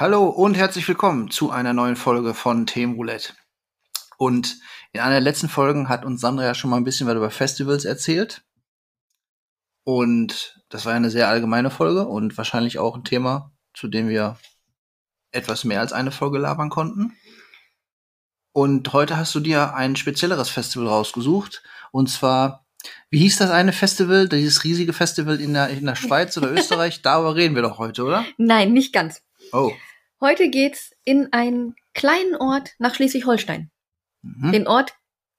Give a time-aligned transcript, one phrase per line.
[0.00, 3.34] Hallo und herzlich willkommen zu einer neuen Folge von Themenroulette.
[4.16, 4.58] Und
[4.92, 7.30] in einer der letzten Folgen hat uns Sandra ja schon mal ein bisschen was über
[7.30, 8.42] Festivals erzählt.
[9.84, 14.08] Und das war ja eine sehr allgemeine Folge und wahrscheinlich auch ein Thema, zu dem
[14.08, 14.38] wir
[15.32, 17.16] etwas mehr als eine Folge labern konnten.
[18.52, 21.62] Und heute hast du dir ein spezielleres Festival rausgesucht.
[21.92, 22.66] Und zwar,
[23.10, 24.28] wie hieß das eine Festival?
[24.28, 27.02] Dieses riesige Festival in der, in der Schweiz oder Österreich?
[27.02, 28.24] Darüber reden wir doch heute, oder?
[28.38, 29.22] Nein, nicht ganz.
[29.52, 29.72] Oh.
[30.20, 33.70] Heute geht's in einen kleinen Ort nach Schleswig-Holstein.
[34.22, 34.52] Mhm.
[34.52, 34.94] Den Ort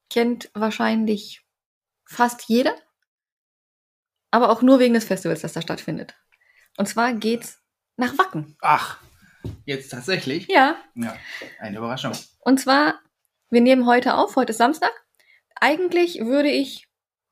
[0.10, 1.42] kennt wahrscheinlich
[2.06, 2.76] fast jeder,
[4.32, 6.16] aber auch nur wegen des Festivals, das da stattfindet.
[6.78, 7.61] Und zwar geht's
[7.98, 8.56] nach Wacken.
[8.62, 8.98] Ach,
[9.66, 10.48] jetzt tatsächlich?
[10.48, 11.16] Ja, Ja,
[11.60, 12.14] eine Überraschung.
[12.40, 13.00] und zwar,
[13.50, 14.92] wir nehmen heute auf, heute ist Samstag.
[15.60, 16.88] Eigentlich würde ich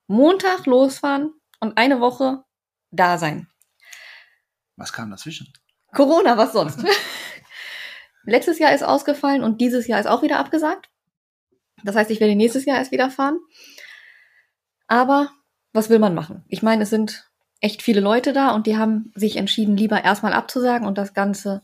[0.08, 2.44] Montag losfahren und eine Woche
[2.92, 3.48] da sein.
[4.76, 5.52] Was kam dazwischen?
[5.94, 6.84] Corona, was sonst?
[8.24, 10.90] Letztes Jahr ist ausgefallen und dieses Jahr ist auch wieder abgesagt.
[11.84, 13.40] Das heißt, ich werde nächstes Jahr erst wieder fahren.
[14.88, 15.32] Aber
[15.74, 16.44] was will man machen?
[16.48, 17.29] Ich meine, es sind
[17.62, 21.62] echt viele Leute da und die haben sich entschieden, lieber erstmal abzusagen und das Ganze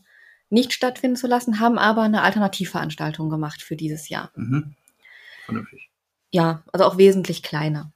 [0.50, 4.30] nicht stattfinden zu lassen, haben aber eine Alternativveranstaltung gemacht für dieses Jahr.
[4.36, 4.74] Mhm.
[5.44, 5.90] Vernünftig.
[6.30, 7.92] Ja, also auch wesentlich kleiner.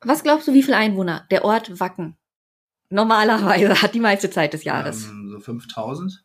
[0.00, 2.16] Was glaubst du, wie viele Einwohner der Ort Wacken
[2.90, 5.06] normalerweise hat die meiste Zeit des Jahres?
[5.06, 6.24] Ähm, so 5000?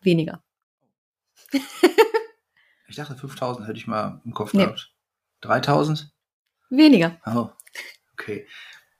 [0.00, 0.42] Weniger.
[2.88, 4.62] Ich dachte 5000 hätte ich mal im Kopf Nee.
[4.64, 4.92] gehabt.
[5.40, 6.08] 3000?
[6.70, 7.20] Weniger.
[7.26, 7.48] Oh,
[8.12, 8.46] okay.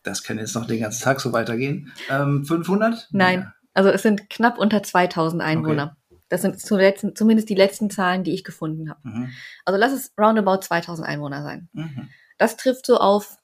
[0.07, 1.93] Das kann jetzt noch den ganzen Tag so weitergehen.
[2.09, 3.09] Ähm, 500?
[3.11, 3.53] Nein.
[3.75, 5.97] Also es sind knapp unter 2000 Einwohner.
[6.29, 9.01] Das sind zumindest die letzten Zahlen, die ich gefunden habe.
[9.03, 9.31] Mhm.
[9.65, 11.69] Also lass es roundabout 2000 Einwohner sein.
[11.73, 12.09] Mhm.
[12.39, 13.37] Das trifft so auf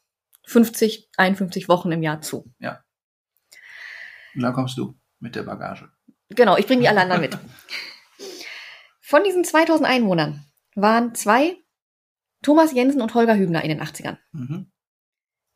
[0.46, 2.52] 50, 51 Wochen im Jahr zu.
[4.34, 5.90] Und dann kommst du mit der Bagage.
[6.30, 7.36] Genau, ich bringe die alle anderen mit.
[9.00, 11.56] Von diesen 2000 Einwohnern waren zwei
[12.40, 14.16] Thomas Jensen und Holger Hübner in den 80ern.
[14.32, 14.70] Mhm.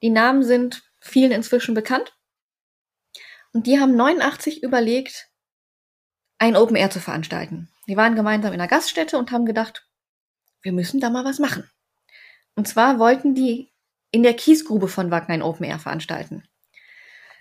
[0.03, 2.17] Die Namen sind vielen inzwischen bekannt.
[3.53, 5.29] Und die haben 89 überlegt,
[6.39, 7.69] ein Open Air zu veranstalten.
[7.89, 9.89] Die waren gemeinsam in einer Gaststätte und haben gedacht,
[10.63, 11.71] wir müssen da mal was machen.
[12.55, 13.73] Und zwar wollten die
[14.11, 16.49] in der Kiesgrube von Wacken ein Open Air veranstalten.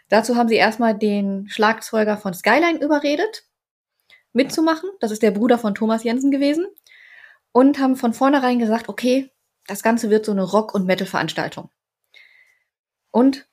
[0.10, 3.44] Dazu haben sie erstmal den Schlagzeuger von Skyline überredet,
[4.34, 4.90] mitzumachen.
[5.00, 6.68] Das ist der Bruder von Thomas Jensen gewesen.
[7.52, 9.32] Und haben von vornherein gesagt, okay,
[9.66, 11.70] das Ganze wird so eine Rock- und Metal-Veranstaltung.
[13.16, 13.48] Und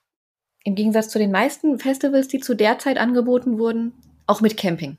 [0.65, 3.93] im Gegensatz zu den meisten Festivals, die zu der Zeit angeboten wurden,
[4.27, 4.99] auch mit Camping.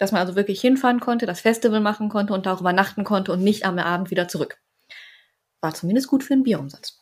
[0.00, 3.44] Dass man also wirklich hinfahren konnte, das Festival machen konnte und darüber übernachten konnte und
[3.44, 4.60] nicht am Abend wieder zurück.
[5.60, 7.00] War zumindest gut für den Bierumsatz.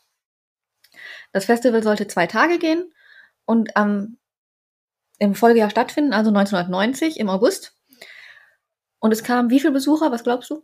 [1.31, 2.93] Das Festival sollte zwei Tage gehen
[3.45, 4.19] und am,
[5.17, 7.75] im Folgejahr stattfinden, also 1990 im August.
[8.99, 10.63] Und es kamen wie viele Besucher, was glaubst du?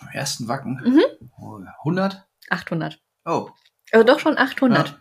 [0.00, 0.80] Am ersten Wacken.
[0.84, 1.28] Mhm.
[1.40, 2.24] Oh, 100?
[2.50, 3.02] 800.
[3.24, 3.50] Oh.
[3.92, 4.88] Also doch schon 800.
[4.88, 4.98] Ja.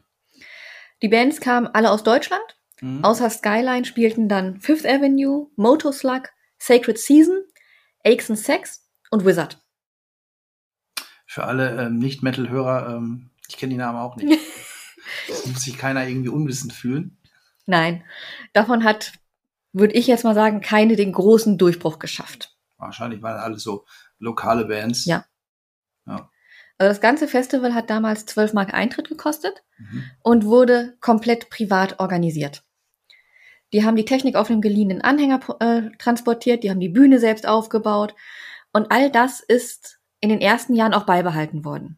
[1.02, 2.44] Die Bands kamen alle aus Deutschland.
[2.82, 3.04] Mhm.
[3.04, 7.44] Außer Skyline spielten dann Fifth Avenue, Motoslug, Sacred Season,
[8.04, 9.62] Aches and Sex und Wizard.
[11.26, 14.40] Für alle ähm, Nicht-Metal-Hörer, ähm, ich kenne die Namen auch nicht.
[15.46, 17.18] Muss sich keiner irgendwie unwissend fühlen.
[17.66, 18.04] Nein,
[18.54, 19.14] davon hat,
[19.74, 22.58] würde ich jetzt mal sagen, keine den großen Durchbruch geschafft.
[22.78, 23.86] Wahrscheinlich waren alles so
[24.20, 25.06] lokale Bands.
[25.06, 25.26] Ja.
[26.78, 30.04] Also das ganze Festival hat damals 12 Mark Eintritt gekostet Mhm.
[30.24, 32.64] und wurde komplett privat organisiert.
[33.74, 37.48] Die haben die Technik auf einem geliehenen Anhänger äh, transportiert, die haben die Bühne selbst
[37.48, 38.16] aufgebaut
[38.74, 41.98] und all das ist in den ersten Jahren auch beibehalten worden.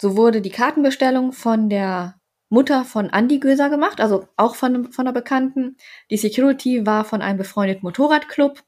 [0.00, 5.06] So wurde die Kartenbestellung von der Mutter von Andy Göser gemacht, also auch von, von
[5.06, 5.76] einer Bekannten.
[6.10, 8.62] Die Security war von einem befreundeten Motorradclub.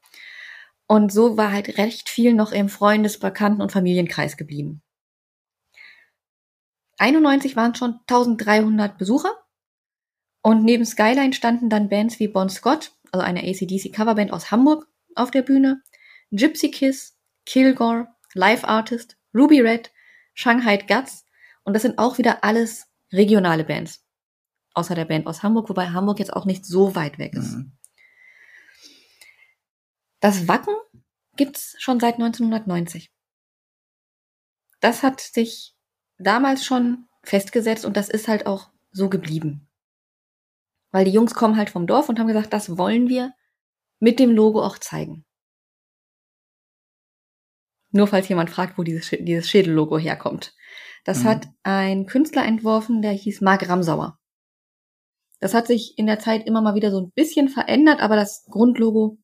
[0.91, 4.81] Und so war halt recht viel noch im Freundes-, Bekannten- und Familienkreis geblieben.
[6.97, 9.31] 91 waren schon 1300 Besucher.
[10.41, 15.29] Und neben Skyline standen dann Bands wie Bon Scott, also eine ACDC-Coverband aus Hamburg, auf
[15.29, 15.83] der Bühne,
[16.31, 17.15] Gypsy Kiss,
[17.45, 19.91] Kilgore, Live Artist, Ruby Red,
[20.33, 21.23] Shanghai Guts.
[21.63, 24.03] Und das sind auch wieder alles regionale Bands.
[24.73, 27.57] Außer der Band aus Hamburg, wobei Hamburg jetzt auch nicht so weit weg ist.
[27.57, 27.78] Mhm.
[30.19, 30.75] Das Wacken
[31.35, 33.11] gibt's schon seit 1990.
[34.81, 35.75] Das hat sich
[36.17, 39.67] damals schon festgesetzt und das ist halt auch so geblieben.
[40.91, 43.33] Weil die Jungs kommen halt vom Dorf und haben gesagt, das wollen wir
[43.99, 45.25] mit dem Logo auch zeigen.
[47.91, 50.53] Nur falls jemand fragt, wo dieses, dieses Schädellogo herkommt.
[51.05, 51.27] Das Mhm.
[51.27, 54.19] hat ein Künstler entworfen, der hieß Marc Ramsauer.
[55.39, 58.45] Das hat sich in der Zeit immer mal wieder so ein bisschen verändert, aber das
[58.45, 59.17] Grundlogo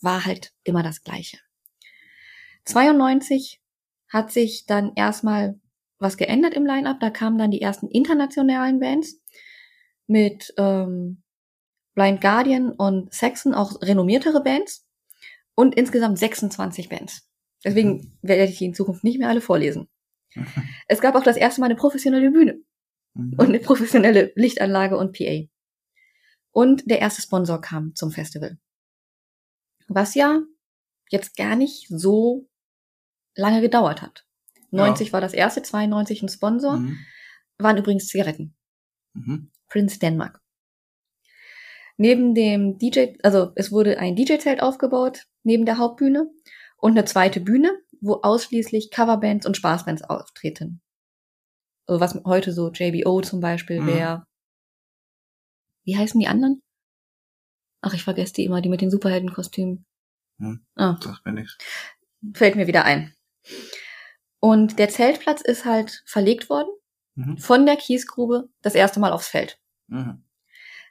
[0.00, 1.38] war halt immer das gleiche.
[2.64, 3.60] 92
[4.08, 5.60] hat sich dann erstmal
[5.98, 7.00] was geändert im Line-Up.
[7.00, 9.20] Da kamen dann die ersten internationalen Bands
[10.06, 11.22] mit ähm,
[11.94, 14.86] Blind Guardian und Saxon, auch renommiertere Bands.
[15.54, 17.28] Und insgesamt 26 Bands.
[17.64, 19.88] Deswegen werde ich die in Zukunft nicht mehr alle vorlesen.
[20.86, 22.60] Es gab auch das erste Mal eine professionelle Bühne
[23.14, 23.34] Mhm.
[23.36, 25.42] und eine professionelle Lichtanlage und PA.
[26.52, 28.58] Und der erste Sponsor kam zum Festival.
[29.88, 30.42] Was ja
[31.10, 32.48] jetzt gar nicht so
[33.34, 34.26] lange gedauert hat.
[34.70, 36.98] 90 war das erste, 92 ein Sponsor, Mhm.
[37.58, 38.54] waren übrigens Zigaretten.
[39.14, 39.50] Mhm.
[39.68, 40.40] Prince Denmark.
[41.96, 46.30] Neben dem DJ, also es wurde ein DJ-Zelt aufgebaut, neben der Hauptbühne
[46.76, 50.80] und eine zweite Bühne, wo ausschließlich Coverbands und Spaßbands auftreten.
[51.86, 53.86] Also was heute so JBO zum Beispiel Mhm.
[53.86, 54.26] wäre.
[55.84, 56.62] Wie heißen die anderen?
[57.80, 59.86] Ach, ich vergesse die immer, die mit den Superheldenkostümen.
[60.38, 60.64] Hm.
[60.76, 61.56] Ah, Sagt mir nichts.
[62.34, 63.14] fällt mir wieder ein.
[64.40, 66.68] Und der Zeltplatz ist halt verlegt worden
[67.14, 67.38] Mhm.
[67.38, 69.58] von der Kiesgrube das erste Mal aufs Feld.
[69.88, 70.24] Mhm.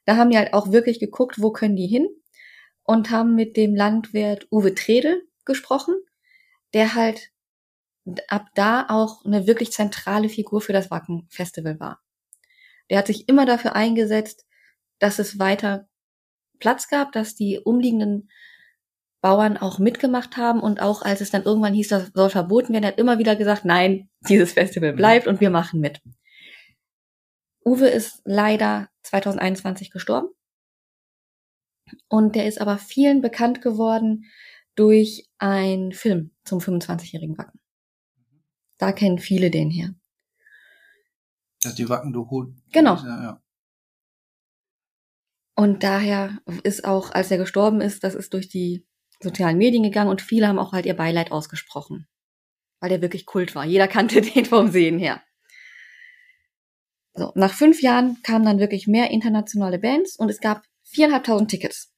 [0.06, 2.08] Da haben die halt auch wirklich geguckt, wo können die hin
[2.84, 5.96] und haben mit dem Landwirt Uwe Tredel gesprochen,
[6.74, 7.32] der halt
[8.28, 12.02] ab da auch eine wirklich zentrale Figur für das Wacken Festival war.
[12.90, 14.46] Der hat sich immer dafür eingesetzt,
[15.00, 15.87] dass es weiter
[16.60, 18.30] Platz gab, dass die umliegenden
[19.22, 22.86] Bauern auch mitgemacht haben und auch als es dann irgendwann hieß, das soll verboten werden,
[22.86, 26.02] hat immer wieder gesagt, nein, dieses Festival bleibt und wir machen mit.
[27.66, 30.30] Uwe ist leider 2021 gestorben.
[32.10, 34.26] Und der ist aber vielen bekannt geworden
[34.76, 37.60] durch einen Film zum 25-jährigen Wacken.
[38.78, 39.96] Da kennen viele den her.
[41.62, 42.54] Das ist die Wacken-Doku.
[42.72, 42.96] Genau.
[42.96, 43.42] Ja, ja.
[45.60, 48.86] Und daher ist auch, als er gestorben ist, das ist durch die
[49.20, 52.08] sozialen Medien gegangen und viele haben auch halt ihr Beileid ausgesprochen.
[52.80, 53.66] Weil der wirklich Kult war.
[53.66, 55.24] Jeder kannte den vom Sehen her.
[57.16, 61.92] So, nach fünf Jahren kamen dann wirklich mehr internationale Bands und es gab viereinhalbtausend Tickets.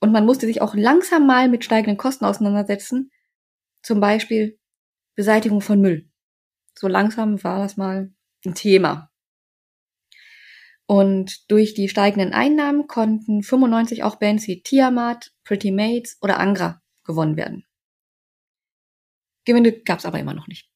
[0.00, 3.10] Und man musste sich auch langsam mal mit steigenden Kosten auseinandersetzen.
[3.82, 4.58] Zum Beispiel
[5.14, 6.10] Beseitigung von Müll.
[6.74, 8.12] So langsam war das mal
[8.44, 9.11] ein Thema.
[10.92, 16.82] Und durch die steigenden Einnahmen konnten 95 auch Bands wie Tiamat, Pretty Maids oder Angra
[17.04, 17.64] gewonnen werden.
[19.46, 20.70] Gewinne gab's aber immer noch nicht.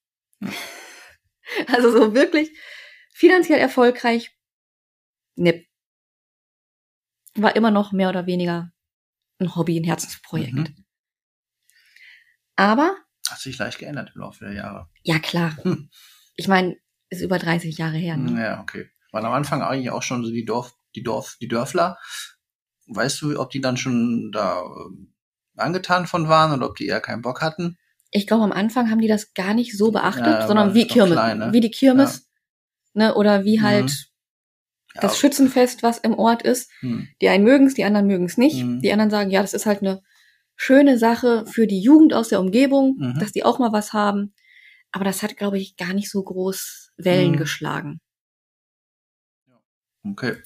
[1.68, 2.50] Also so wirklich
[3.12, 4.34] finanziell erfolgreich,
[5.36, 5.66] ne.
[7.34, 8.72] War immer noch mehr oder weniger
[9.38, 10.54] ein Hobby, ein Herzensprojekt.
[10.54, 10.84] Mhm.
[12.56, 12.96] Aber,
[13.28, 14.88] Hat sich leicht geändert im Laufe der Jahre.
[15.02, 15.90] ja klar, Hm.
[16.36, 16.78] ich meine,
[17.10, 18.16] ist über 30 Jahre her.
[18.16, 18.40] Ne?
[18.42, 18.88] Ja, okay.
[19.16, 21.96] Waren am Anfang eigentlich auch schon so die Dorf, die Dorf, die Dörfler.
[22.86, 25.14] Weißt du, ob die dann schon da ähm,
[25.56, 27.78] angetan von waren oder ob die eher keinen Bock hatten?
[28.10, 31.14] Ich glaube, am Anfang haben die das gar nicht so beachtet, Ja, sondern wie Kirmes,
[31.14, 31.52] klein, ne?
[31.54, 32.28] wie die Kirmes,
[32.92, 33.62] ne, oder wie Mhm.
[33.62, 33.90] halt
[34.94, 36.70] Ja, das Schützenfest, was im Ort ist.
[36.80, 37.08] hm.
[37.22, 38.62] Die einen mögen es, die anderen mögen es nicht.
[38.64, 38.80] Mhm.
[38.82, 40.02] Die anderen sagen, ja, das ist halt eine
[40.56, 43.18] schöne Sache für die Jugend aus der Umgebung, Mhm.
[43.18, 44.34] dass die auch mal was haben.
[44.92, 47.36] Aber das hat, glaube ich, gar nicht so groß Wellen Mhm.
[47.38, 48.00] geschlagen.
[50.12, 50.36] Okay.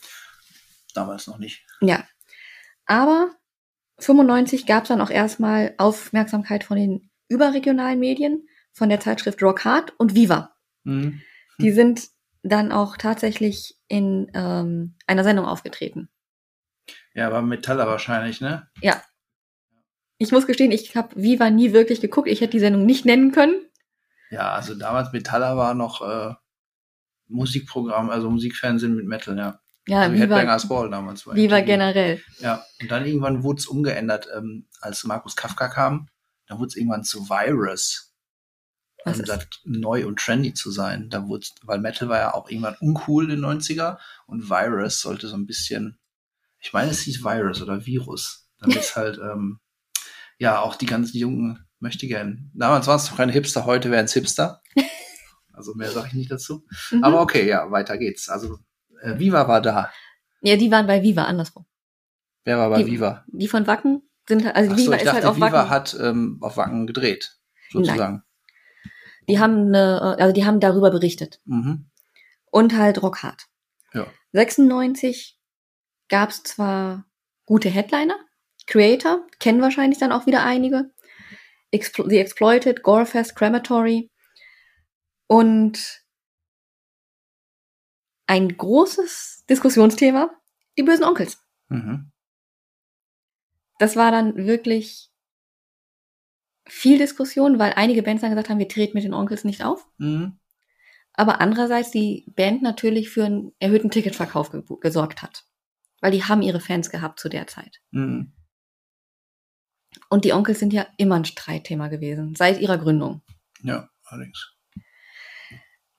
[0.94, 1.64] Damals noch nicht.
[1.80, 2.04] Ja.
[2.86, 3.30] Aber
[3.98, 9.64] 95 gab es dann auch erstmal Aufmerksamkeit von den überregionalen Medien, von der Zeitschrift Rock
[9.64, 10.56] Hard und Viva.
[10.84, 11.20] Hm.
[11.60, 12.08] Die sind
[12.42, 16.08] dann auch tatsächlich in ähm, einer Sendung aufgetreten.
[17.14, 18.68] Ja, aber Metaller wahrscheinlich, ne?
[20.18, 22.28] Ich muss gestehen, ich habe Viva nie wirklich geguckt.
[22.28, 23.54] Ich hätte die Sendung nicht nennen können.
[24.30, 26.34] Ja, also damals Metaller war noch äh,
[27.30, 29.60] Musikprogramm, also Musikfernsehen mit Metal, ja.
[29.86, 31.34] Ja, also Headbangers Ball damals war.
[31.34, 31.66] Viva MTV.
[31.66, 32.22] generell.
[32.38, 36.08] Ja, und dann irgendwann wurde es umgeändert, ähm, als Markus Kafka kam.
[36.46, 38.14] Dann wurde es irgendwann zu Virus.
[39.04, 41.08] Was um das neu und trendy zu sein.
[41.08, 45.26] Da wurde, weil Metal war ja auch irgendwann uncool in den 90er und Virus sollte
[45.26, 45.98] so ein bisschen,
[46.60, 48.48] ich meine, es hieß Virus oder Virus.
[48.58, 49.58] Damit es halt, ähm,
[50.38, 52.50] ja, auch die ganzen Jungen möchte gern.
[52.54, 54.62] Damals waren es noch keine Hipster, heute wären es Hipster.
[55.60, 56.64] Also mehr sage ich nicht dazu.
[56.90, 57.04] Mhm.
[57.04, 58.30] Aber okay, ja, weiter geht's.
[58.30, 58.58] Also
[59.02, 59.92] äh, Viva war da.
[60.40, 61.66] ja, die waren bei Viva andersrum.
[62.44, 63.24] Wer war bei Die- Viva?
[63.28, 65.52] Die von Wacken sind halt, also Ach so, Viva ich ist dachte, halt auf Viva
[65.52, 65.70] Wacken.
[65.70, 67.36] hat ähm, auf Wacken gedreht,
[67.70, 68.22] sozusagen.
[69.28, 71.40] Die haben eine, äh, also die haben darüber berichtet.
[71.44, 71.90] Mhm.
[72.50, 73.44] Und halt Rockhard.
[73.92, 74.06] Ja.
[74.32, 75.38] 96
[76.08, 77.04] gab es zwar
[77.44, 78.16] gute Headliner,
[78.66, 80.90] Creator, kennen wahrscheinlich dann auch wieder einige,
[81.70, 84.09] Explo The Exploited, Gorefest, Crematory
[85.30, 86.04] und
[88.26, 90.28] ein großes Diskussionsthema,
[90.76, 91.38] die bösen Onkels.
[91.68, 92.10] Mhm.
[93.78, 95.12] Das war dann wirklich
[96.66, 99.86] viel Diskussion, weil einige Bands dann gesagt haben, wir treten mit den Onkels nicht auf.
[99.98, 100.40] Mhm.
[101.12, 105.44] Aber andererseits die Band natürlich für einen erhöhten Ticketverkauf ge gesorgt hat.
[106.00, 107.80] Weil die haben ihre Fans gehabt zu der Zeit.
[107.92, 108.32] Mhm.
[110.08, 113.22] Und die Onkels sind ja immer ein Streitthema gewesen, seit ihrer Gründung.
[113.62, 114.56] Ja, allerdings.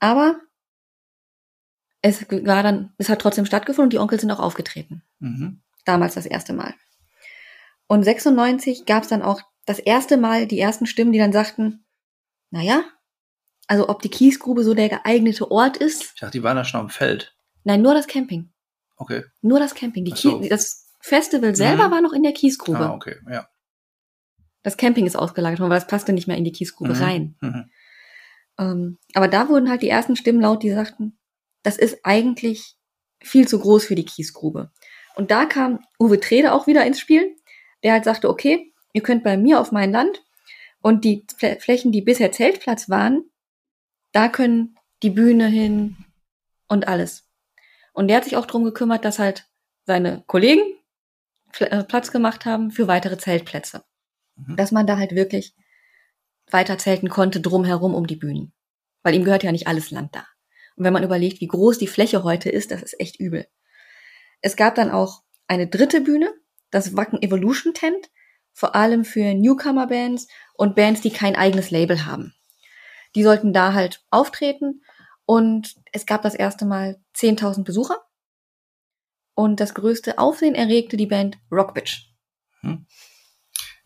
[0.01, 0.41] Aber
[2.01, 5.03] es war dann, es hat trotzdem stattgefunden und die Onkels sind auch aufgetreten.
[5.19, 5.61] Mhm.
[5.85, 6.73] Damals das erste Mal.
[7.87, 11.85] Und 96 gab es dann auch das erste Mal die ersten Stimmen, die dann sagten,
[12.49, 12.83] naja,
[13.67, 16.03] also ob die Kiesgrube so der geeignete Ort ist.
[16.15, 17.35] Ich dachte, die waren da schon am Feld.
[17.63, 18.51] Nein, nur das Camping.
[18.97, 19.23] Okay.
[19.41, 20.13] Nur das Camping.
[20.15, 20.41] So.
[20.41, 21.91] Das Festival selber Mhm.
[21.91, 22.79] war noch in der Kiesgrube.
[22.79, 23.17] Ah, okay.
[23.29, 23.47] Ja.
[24.63, 27.01] Das Camping ist ausgelagert worden, weil es passte nicht mehr in die Kiesgrube Mhm.
[27.01, 27.35] rein.
[27.41, 27.69] Mhm.
[28.61, 31.17] Ähm, aber da wurden halt die ersten Stimmen laut, die sagten,
[31.63, 32.77] das ist eigentlich
[33.19, 34.71] viel zu groß für die Kiesgrube.
[35.15, 37.35] Und da kam Uwe Trede auch wieder ins Spiel,
[37.83, 40.23] der halt sagte, okay, ihr könnt bei mir auf mein Land
[40.81, 43.23] und die Flä- Flächen, die bisher Zeltplatz waren,
[44.11, 45.97] da können die Bühne hin
[46.67, 47.27] und alles.
[47.93, 49.47] Und der hat sich auch drum gekümmert, dass halt
[49.85, 50.61] seine Kollegen
[51.59, 53.83] äh, Platz gemacht haben für weitere Zeltplätze.
[54.35, 54.55] Mhm.
[54.55, 55.55] Dass man da halt wirklich
[56.53, 58.53] weiter zelten konnte drumherum um die Bühnen.
[59.03, 60.25] Weil ihm gehört ja nicht alles Land da.
[60.75, 63.47] Und wenn man überlegt, wie groß die Fläche heute ist, das ist echt übel.
[64.41, 66.33] Es gab dann auch eine dritte Bühne,
[66.69, 68.09] das Wacken Evolution Tent,
[68.53, 72.33] vor allem für Newcomer-Bands und Bands, die kein eigenes Label haben.
[73.15, 74.81] Die sollten da halt auftreten
[75.25, 77.97] und es gab das erste Mal 10.000 Besucher.
[79.33, 82.07] Und das größte Aufsehen erregte die Band Rock Bitch.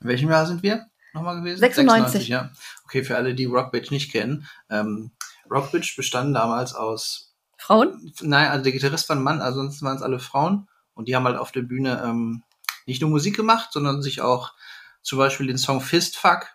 [0.01, 1.59] In welchem Jahr sind wir nochmal gewesen?
[1.59, 2.27] 96.
[2.27, 2.51] ja.
[2.83, 4.47] Okay, für alle, die Rockbitch nicht kennen.
[4.69, 5.11] Ähm,
[5.49, 8.13] Rockbitch bestand damals aus, Frauen?
[8.21, 10.67] nein, also der Gitarrist war ein Mann, also sonst waren es alle Frauen.
[10.93, 12.43] Und die haben halt auf der Bühne ähm,
[12.85, 14.53] nicht nur Musik gemacht, sondern sich auch
[15.01, 16.47] zum Beispiel den Song Fistfuck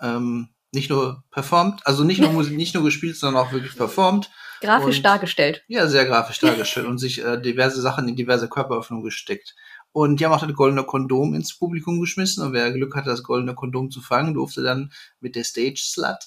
[0.00, 4.30] ähm, nicht nur performt, also nicht nur Musik, nicht nur gespielt, sondern auch wirklich performt.
[4.60, 5.62] Grafisch Und- dargestellt.
[5.68, 9.54] Ja, sehr grafisch dargestellt und sich äh, diverse Sachen in diverse Körperöffnungen gesteckt.
[9.94, 13.22] Und die haben auch das goldene Kondom ins Publikum geschmissen und wer Glück hatte, das
[13.22, 16.18] goldene Kondom zu fangen, durfte dann mit der Stage Slut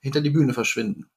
[0.00, 1.08] hinter die Bühne verschwinden.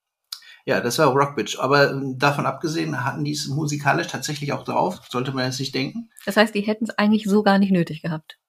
[0.64, 1.60] Ja, das war Rockbitch.
[1.60, 5.02] Aber ähm, davon abgesehen hatten die es musikalisch tatsächlich auch drauf.
[5.10, 6.10] Sollte man jetzt nicht denken.
[6.26, 8.40] Das heißt, die hätten es eigentlich so gar nicht nötig gehabt.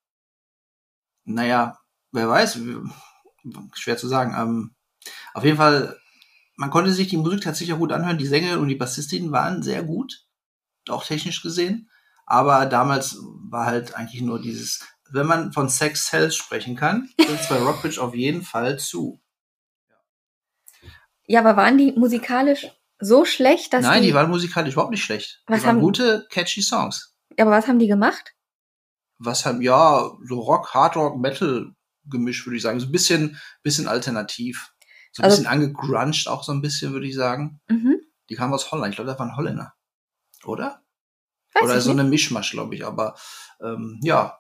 [1.25, 1.81] Naja,
[2.13, 2.61] wer weiß,
[3.75, 4.37] schwer zu sagen.
[4.39, 4.77] Ähm,
[5.35, 5.97] auf jeden Fall,
[6.55, 8.19] man konnte sich die Musik tatsächlich auch gut anhören.
[8.19, 10.27] Die Sängerin und die Bassistin waren sehr gut,
[10.89, 11.88] auch technisch gesehen.
[12.31, 13.17] Aber damals
[13.51, 18.03] war halt eigentlich nur dieses, wenn man von Sex Cells sprechen kann, sind zwei Rockbridge
[18.03, 19.19] auf jeden Fall zu.
[21.27, 22.67] Ja, aber waren die musikalisch
[22.99, 25.43] so schlecht, dass Nein, die, die waren musikalisch überhaupt nicht schlecht.
[25.47, 27.15] Was die waren haben- gute, catchy Songs.
[27.39, 28.35] aber was haben die gemacht?
[29.19, 31.73] Was haben, ja, so Rock, Hard Rock, Metal
[32.05, 32.79] gemischt, würde ich sagen.
[32.81, 34.71] So ein bisschen, bisschen alternativ.
[35.13, 37.61] So ein Also- bisschen angegruncht auch so ein bisschen, würde ich sagen.
[37.69, 38.01] Mhm.
[38.29, 38.93] Die kamen aus Holland.
[38.93, 39.73] Ich glaube, das waren Holländer.
[40.45, 40.83] Oder?
[41.61, 42.87] Weiß Oder so eine Mischmasch, glaube ich.
[42.87, 43.17] Aber
[43.61, 44.39] ähm, ja.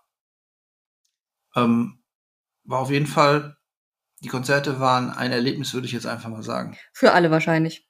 [1.57, 2.03] Ähm,
[2.65, 3.57] war auf jeden Fall,
[4.21, 6.77] die Konzerte waren ein Erlebnis, würde ich jetzt einfach mal sagen.
[6.93, 7.89] Für alle wahrscheinlich.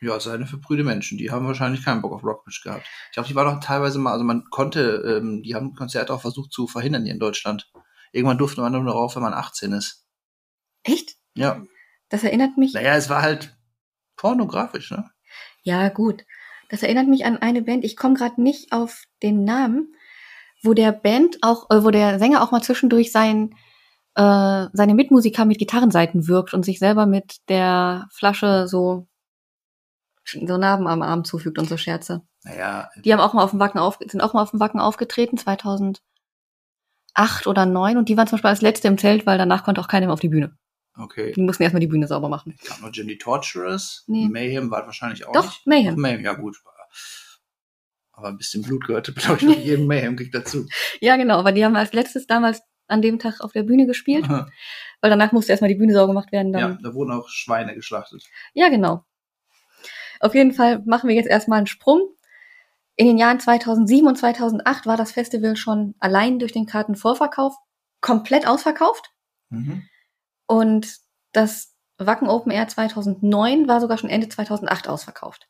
[0.00, 1.16] Ja, es sei denn für prüde Menschen.
[1.16, 2.86] Die haben wahrscheinlich keinen Bock auf Rockbridge gehabt.
[3.08, 6.20] Ich glaube, die war doch teilweise mal, also man konnte, ähm, die haben Konzerte auch
[6.20, 7.70] versucht zu verhindern hier in Deutschland.
[8.12, 10.06] Irgendwann durfte man nur noch rauf, wenn man 18 ist.
[10.82, 11.16] Echt?
[11.34, 11.62] Ja.
[12.08, 12.74] Das erinnert mich.
[12.74, 13.56] Naja, es war halt
[14.16, 15.10] pornografisch, ne?
[15.62, 16.24] Ja, gut.
[16.68, 17.84] Das erinnert mich an eine Band.
[17.84, 19.94] Ich komme gerade nicht auf den Namen,
[20.62, 23.54] wo der Band auch, äh, wo der Sänger auch mal zwischendurch sein,
[24.14, 29.06] äh, seine Mitmusiker mit Gitarrenseiten wirkt und sich selber mit der Flasche so
[30.24, 32.22] so Narben am Arm zufügt und so Scherze.
[32.42, 34.80] Naja, Die haben auch mal auf dem Wacken auf, sind auch mal auf dem Wacken
[34.80, 36.00] aufgetreten, 2008
[37.46, 39.88] oder 9 und die waren zum Beispiel als letzte im Zelt, weil danach konnte auch
[39.88, 40.56] keiner mehr auf die Bühne.
[40.98, 41.32] Okay.
[41.32, 42.54] Die mussten erstmal die Bühne sauber machen.
[42.58, 44.04] Ich glaube noch Jimmy Torturers.
[44.06, 44.28] Nee.
[44.28, 45.66] Mayhem war wahrscheinlich auch Doch, nicht.
[45.66, 45.94] Mayhem.
[45.94, 46.56] Doch, Mayhem, ja gut.
[48.12, 50.66] Aber ein bisschen Blut gehörte, glaube ich, bei jedem Mayhem kriegt dazu.
[51.00, 54.28] Ja, genau, weil die haben als letztes damals an dem Tag auf der Bühne gespielt,
[54.28, 56.52] weil danach musste erstmal die Bühne sauber gemacht werden.
[56.52, 58.24] Dann ja, da wurden auch Schweine geschlachtet.
[58.54, 59.04] Ja, genau.
[60.20, 62.00] Auf jeden Fall machen wir jetzt erstmal einen Sprung.
[62.94, 67.54] In den Jahren 2007 und 2008 war das Festival schon allein durch den Kartenvorverkauf
[68.00, 69.10] komplett ausverkauft.
[69.50, 69.82] Mhm.
[70.46, 70.98] Und
[71.32, 75.48] das Wacken Open Air 2009 war sogar schon Ende 2008 ausverkauft.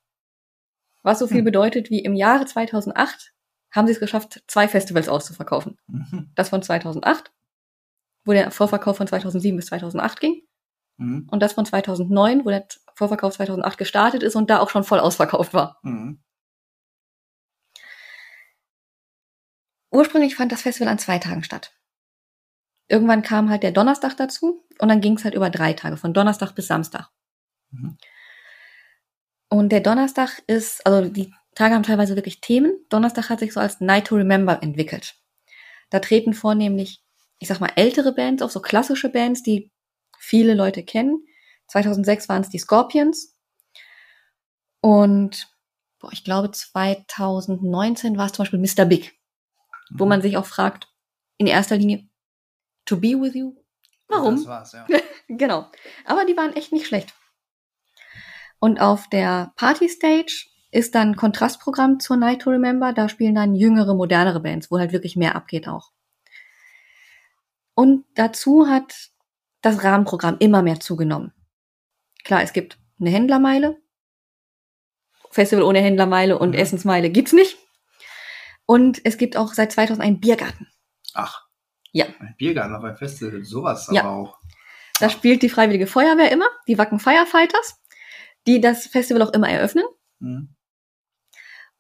[1.03, 1.45] Was so viel Hm.
[1.45, 3.33] bedeutet wie im Jahre 2008
[3.73, 5.79] haben sie es geschafft, zwei Festivals auszuverkaufen.
[5.87, 6.31] Mhm.
[6.35, 7.33] Das von 2008,
[8.25, 10.43] wo der Vorverkauf von 2007 bis 2008 ging.
[10.97, 11.29] Mhm.
[11.31, 14.99] Und das von 2009, wo der Vorverkauf 2008 gestartet ist und da auch schon voll
[15.01, 15.79] ausverkauft war.
[15.83, 16.23] Mhm.
[19.91, 21.73] Ursprünglich fand das Festival an zwei Tagen statt.
[22.89, 26.13] Irgendwann kam halt der Donnerstag dazu und dann ging es halt über drei Tage, von
[26.15, 27.09] Donnerstag bis Samstag.
[27.71, 27.97] Mhm.
[29.49, 32.73] Und der Donnerstag ist, also die Tage haben teilweise wirklich Themen.
[32.89, 35.15] Donnerstag hat sich so als Night to Remember entwickelt.
[35.91, 37.03] Da treten vornehmlich,
[37.39, 39.71] ich sag mal, ältere Bands auf, so klassische Bands, die
[40.19, 41.25] viele Leute kennen.
[41.69, 43.37] 2006 waren es die Scorpions.
[44.81, 45.49] Und
[45.99, 48.85] boah, ich glaube 2019 war es zum Beispiel Mr.
[48.85, 49.19] Big,
[49.91, 50.09] wo Mhm.
[50.11, 50.89] man sich auch fragt,
[51.39, 52.09] in erster Linie,
[52.87, 53.55] to be with you?
[54.09, 54.37] Warum?
[54.37, 54.87] Das war's, ja.
[55.29, 55.69] Genau.
[56.05, 57.13] Aber die waren echt nicht schlecht.
[58.61, 62.93] Und auf der Party Stage ist dann Kontrastprogramm zur Night to Remember.
[62.93, 65.91] Da spielen dann jüngere, modernere Bands, wo halt wirklich mehr abgeht auch.
[67.75, 69.11] Und dazu hat
[69.63, 71.33] das Rahmenprogramm immer mehr zugenommen.
[72.25, 73.77] Klar, es gibt eine Händlermeile.
[75.31, 76.55] Festival ohne Händlermeile und Mhm.
[76.59, 77.59] Essensmeile gibt's nicht.
[78.65, 80.69] Und es gibt auch seit 2000 einen Biergarten.
[81.15, 81.46] Ach.
[81.97, 82.07] Ja.
[82.19, 84.03] Ein Biergarten auf einem Festival, sowas Ja.
[84.03, 84.39] aber auch.
[85.01, 87.81] Da spielt die Freiwillige Feuerwehr immer, die Wacken Firefighters,
[88.47, 89.85] die das Festival auch immer eröffnen.
[90.19, 90.55] Mhm.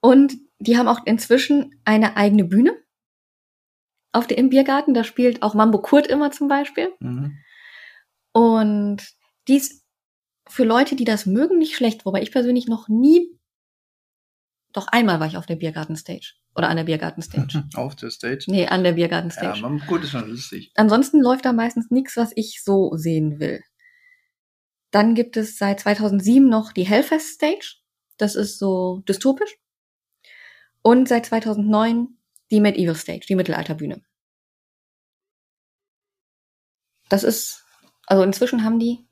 [0.00, 2.76] Und die haben auch inzwischen eine eigene Bühne
[4.12, 4.94] auf dem im Biergarten.
[4.94, 6.94] Da spielt auch Mambo Kurt immer zum Beispiel.
[7.00, 7.38] Mhm.
[8.32, 9.02] Und
[9.48, 9.84] die ist
[10.48, 12.06] für Leute, die das mögen, nicht schlecht.
[12.06, 13.35] Wobei ich persönlich noch nie,
[14.76, 16.34] doch einmal war ich auf der Biergarten-Stage.
[16.54, 17.64] Oder an der Biergarten-Stage.
[17.74, 18.44] Auf der Stage.
[18.48, 19.60] nee, an der Ja, Biergarten-Stage.
[19.60, 20.72] man, gut, ist schon lustig.
[20.74, 23.62] Ansonsten läuft da meistens nichts, was ich so sehen will.
[24.90, 27.74] Dann gibt es seit 2007 noch die Hellfest Stage.
[28.16, 29.56] Das ist so dystopisch.
[30.80, 32.08] Und seit 2009
[32.50, 34.02] die Medieval Stage, die Mittelalterbühne.
[37.08, 37.64] Das ist,
[38.06, 39.06] also inzwischen haben die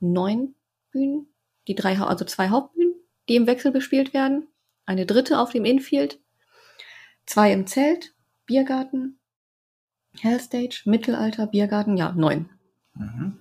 [0.00, 0.54] neun
[0.90, 1.32] Bühnen,
[1.66, 2.94] die drei, also zwei Hauptbühnen,
[3.28, 4.48] die im Wechsel bespielt werden.
[4.90, 6.18] Eine dritte auf dem Infield,
[7.24, 8.12] zwei im Zelt,
[8.44, 9.20] Biergarten,
[10.18, 12.50] Hellstage, Mittelalter, Biergarten, ja, neun.
[12.94, 13.38] Mhm.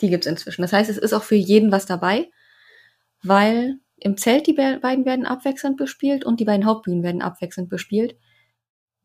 [0.00, 0.62] Die gibt's inzwischen.
[0.62, 2.28] Das heißt, es ist auch für jeden was dabei,
[3.22, 7.68] weil im Zelt die be beiden werden abwechselnd bespielt und die beiden Hauptbühnen werden abwechselnd
[7.68, 8.16] bespielt.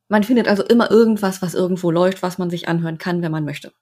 [0.08, 3.46] Man findet also immer irgendwas, was irgendwo läuft, was man sich anhören kann, wenn man
[3.46, 3.74] möchte.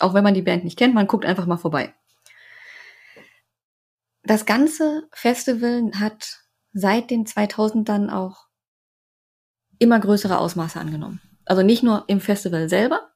[0.00, 1.94] Auch wenn man die Band nicht kennt, man guckt einfach mal vorbei.
[4.24, 6.47] Das ganze Festival hat
[6.78, 8.46] seit den 2000ern auch
[9.78, 11.20] immer größere Ausmaße angenommen.
[11.44, 13.10] Also nicht nur im Festival selber,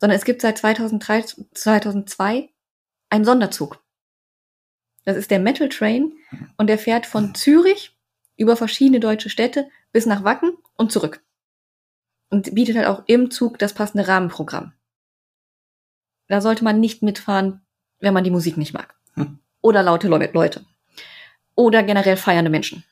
[0.00, 2.50] sondern es gibt seit 2003, 2002
[3.10, 3.82] einen Sonderzug.
[5.04, 6.12] Das ist der Metal Train
[6.56, 7.96] und der fährt von Zürich
[8.36, 11.22] über verschiedene deutsche Städte bis nach Wacken und zurück.
[12.30, 14.72] Und bietet halt auch im Zug das passende Rahmenprogramm.
[16.28, 17.60] Da sollte man nicht mitfahren,
[18.00, 18.94] wenn man die Musik nicht mag.
[19.12, 19.38] Hm.
[19.60, 20.64] Oder laute Leu- Leute.
[21.54, 22.84] Oder generell feiernde Menschen.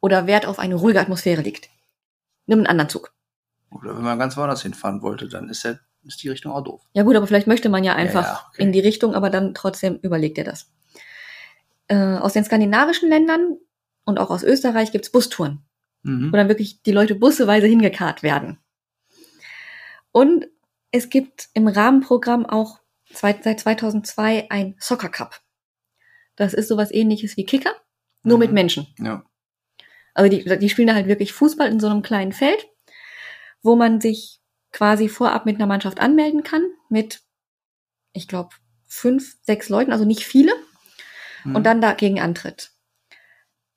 [0.00, 1.68] Oder Wert auf eine ruhige Atmosphäre liegt.
[2.46, 3.12] Nimm einen anderen Zug.
[3.70, 6.82] Oder wenn man ganz woanders hinfahren wollte, dann ist, der, ist die Richtung auch doof.
[6.92, 8.62] Ja gut, aber vielleicht möchte man ja einfach ja, okay.
[8.62, 10.70] in die Richtung, aber dann trotzdem überlegt er das.
[11.88, 13.56] Äh, aus den skandinavischen Ländern
[14.04, 15.64] und auch aus Österreich gibt's Bustouren,
[16.02, 16.32] Mhm.
[16.32, 18.58] wo dann wirklich die Leute busseweise hingekarrt werden.
[20.10, 20.46] Und
[20.90, 25.40] es gibt im Rahmenprogramm auch seit 2002 ein Soccer Cup.
[26.36, 27.74] Das ist sowas ähnliches wie Kicker,
[28.22, 28.44] nur Mhm.
[28.44, 28.86] mit Menschen.
[28.98, 29.24] Ja.
[30.14, 32.66] Also die, die spielen da halt wirklich Fußball in so einem kleinen Feld,
[33.62, 34.40] wo man sich
[34.72, 37.22] quasi vorab mit einer Mannschaft anmelden kann, mit,
[38.12, 38.50] ich glaube,
[38.86, 40.52] fünf, sechs Leuten, also nicht viele,
[41.44, 41.56] Mhm.
[41.56, 42.70] und dann dagegen antritt.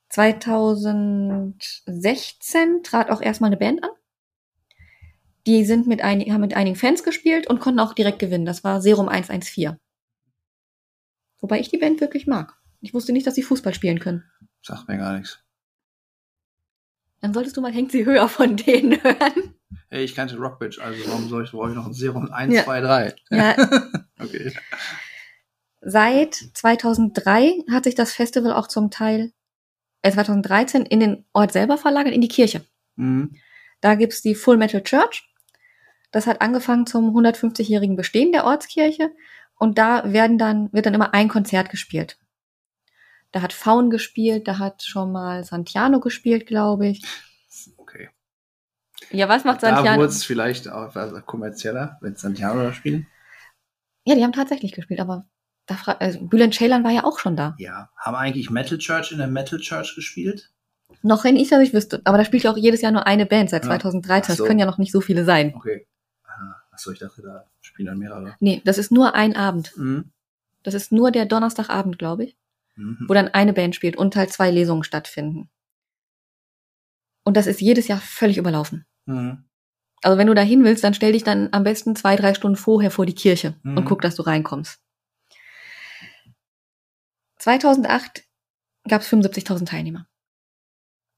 [0.10, 3.90] 2016 trat auch erstmal eine Band an.
[5.48, 8.46] Die sind mit einigen, haben mit einigen Fans gespielt und konnten auch direkt gewinnen.
[8.46, 9.78] Das war Serum 114.
[11.46, 12.56] Wobei ich die Band wirklich mag.
[12.82, 14.24] Ich wusste nicht, dass sie Fußball spielen können.
[14.64, 15.38] Sagt mir gar nichts.
[17.22, 19.54] Dann solltest du mal Hängt sie höher von denen hören.
[19.90, 22.64] Hey, ich kannte Rockbitch, also warum soll ich, brauche ich noch ein Serum 1, Ja.
[22.64, 23.16] 2, 3?
[23.30, 23.56] Ja,
[24.20, 24.54] Okay.
[25.82, 29.32] Seit 2003 hat sich das Festival auch zum Teil,
[30.02, 32.66] äh 2013, in den Ort selber verlagert, in die Kirche.
[32.96, 33.36] Mhm.
[33.82, 35.30] Da gibt's die Full Metal Church.
[36.10, 39.12] Das hat angefangen zum 150-jährigen Bestehen der Ortskirche.
[39.58, 42.18] Und da werden dann, wird dann immer ein Konzert gespielt.
[43.32, 47.06] Da hat Faun gespielt, da hat schon mal Santiano gespielt, glaube ich.
[47.78, 48.10] Okay.
[49.12, 49.98] Ja, was macht Da Santiano?
[50.00, 53.08] wurde es vielleicht auch also kommerzieller, wenn Santiano da spielen.
[54.06, 55.26] ja, die haben tatsächlich gespielt, aber
[55.68, 57.56] da also Bülent Ceylan war ja auch schon da.
[57.58, 57.90] Ja.
[57.98, 60.52] Haben eigentlich Metal Church in der Metal Church gespielt?
[61.02, 62.02] Noch wenn ich das nicht wüsste.
[62.04, 63.72] Aber da spielt ja auch jedes Jahr nur eine Band seit Ja.
[63.72, 64.34] 2013.
[64.34, 64.44] Ach so.
[64.44, 65.54] Das können ja noch nicht so viele sein.
[65.56, 65.88] Okay.
[66.76, 68.36] Achso, ich dachte, da spielen dann mehrere.
[68.42, 69.72] Nee, das ist nur ein Abend.
[69.78, 70.12] Mhm.
[70.62, 72.38] Das ist nur der Donnerstagabend, glaube ich,
[72.76, 73.06] Mhm.
[73.08, 75.50] wo dann eine Band spielt und halt zwei Lesungen stattfinden.
[77.24, 78.86] Und das ist jedes Jahr völlig überlaufen.
[79.06, 79.46] Mhm.
[80.04, 82.58] Also wenn du da hin willst, dann stell dich dann am besten zwei, drei Stunden
[82.58, 83.78] vorher vor die Kirche Mhm.
[83.78, 84.82] und guck, dass du reinkommst.
[87.38, 88.24] 2008
[88.88, 90.08] gab es 75.000 Teilnehmer.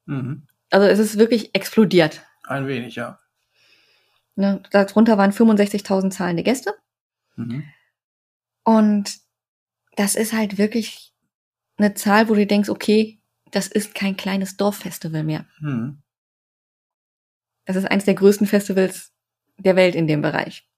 [0.05, 0.45] Mhm.
[0.69, 2.21] Also es ist wirklich explodiert.
[2.43, 3.19] Ein wenig, ja.
[4.37, 4.61] Ne?
[4.71, 6.75] Darunter waren 65.000 zahlende Gäste.
[7.35, 7.63] Mhm.
[8.63, 9.17] Und
[9.95, 11.13] das ist halt wirklich
[11.77, 13.19] eine Zahl, wo du denkst, okay,
[13.51, 15.47] das ist kein kleines Dorffestival mehr.
[15.59, 16.01] Mhm.
[17.65, 19.11] Das ist eines der größten Festivals
[19.57, 20.69] der Welt in dem Bereich.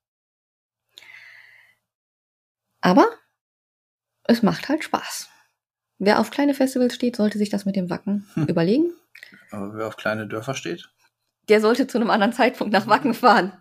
[2.82, 3.08] Aber
[4.24, 5.30] es macht halt Spaß.
[5.98, 8.48] Wer auf kleine Festivals steht, sollte sich das mit dem Wacken Hm.
[8.48, 8.94] überlegen.
[9.52, 10.90] Aber wer auf kleine Dörfer steht?
[11.50, 13.54] Der sollte zu einem anderen Zeitpunkt nach Wacken fahren.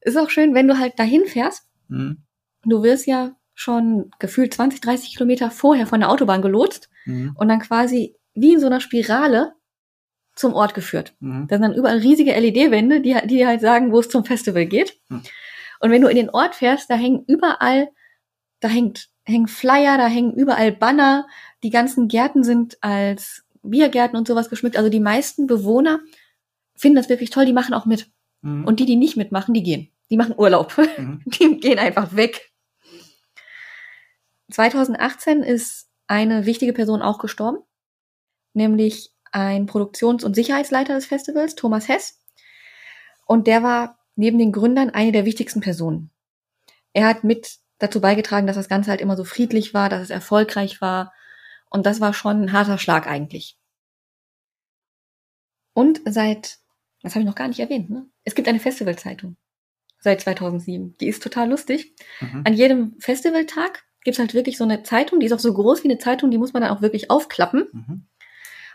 [0.00, 1.64] Ist auch schön, wenn du halt dahin fährst.
[1.88, 2.24] Mhm.
[2.64, 7.34] Du wirst ja schon gefühlt 20, 30 Kilometer vorher von der Autobahn gelotst Mhm.
[7.36, 9.54] und dann quasi wie in so einer Spirale
[10.36, 11.14] zum Ort geführt.
[11.18, 11.48] Mhm.
[11.48, 14.96] Da sind dann überall riesige LED-Wände, die, die halt sagen, wo es zum Festival geht.
[15.08, 15.22] Hm.
[15.80, 17.88] Und wenn du in den Ort fährst, da hängen überall,
[18.60, 21.26] da hängt, hängen Flyer, da hängen überall Banner.
[21.64, 24.76] Die ganzen Gärten sind als Biergärten und sowas geschmückt.
[24.76, 26.00] Also die meisten Bewohner
[26.78, 28.10] finden das wirklich toll, die machen auch mit.
[28.40, 28.64] Mhm.
[28.64, 29.90] Und die, die nicht mitmachen, die gehen.
[30.10, 30.76] Die machen Urlaub.
[30.98, 31.22] Mhm.
[31.26, 32.52] Die gehen einfach weg.
[34.50, 37.58] 2018 ist eine wichtige Person auch gestorben,
[38.54, 42.20] nämlich ein Produktions- und Sicherheitsleiter des Festivals, Thomas Hess.
[43.26, 46.10] Und der war neben den Gründern eine der wichtigsten Personen.
[46.94, 50.10] Er hat mit dazu beigetragen, dass das Ganze halt immer so friedlich war, dass es
[50.10, 51.12] erfolgreich war.
[51.70, 53.58] Und das war schon ein harter Schlag eigentlich.
[55.74, 56.58] Und seit,
[57.08, 58.06] das habe ich noch gar nicht erwähnt, ne?
[58.24, 59.36] Es gibt eine Festivalzeitung
[60.00, 60.96] seit 2007.
[61.00, 61.94] Die ist total lustig.
[62.20, 62.42] Mhm.
[62.46, 65.88] An jedem Festivaltag gibt's halt wirklich so eine Zeitung, die ist auch so groß wie
[65.88, 67.66] eine Zeitung, die muss man dann auch wirklich aufklappen.
[67.72, 68.06] Mhm.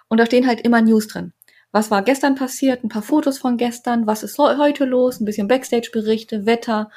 [0.09, 1.33] Und da stehen halt immer News drin.
[1.71, 2.83] Was war gestern passiert?
[2.83, 4.05] Ein paar Fotos von gestern.
[4.05, 5.19] Was ist heu- heute los?
[5.19, 6.91] Ein bisschen Backstage-Berichte, Wetter,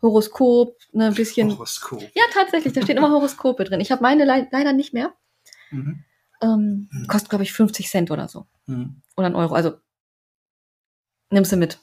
[0.00, 1.50] Horoskop, ne, ein bisschen.
[1.50, 2.02] Horoskop.
[2.14, 3.80] Ja, tatsächlich, da stehen immer Horoskope drin.
[3.80, 5.12] Ich habe meine lei- leider nicht mehr.
[5.70, 6.04] Mhm.
[6.40, 8.46] Ähm, kostet, glaube ich, 50 Cent oder so.
[8.66, 9.02] Mhm.
[9.16, 9.54] Oder ein Euro.
[9.54, 9.74] Also
[11.32, 11.78] nimmst du mit.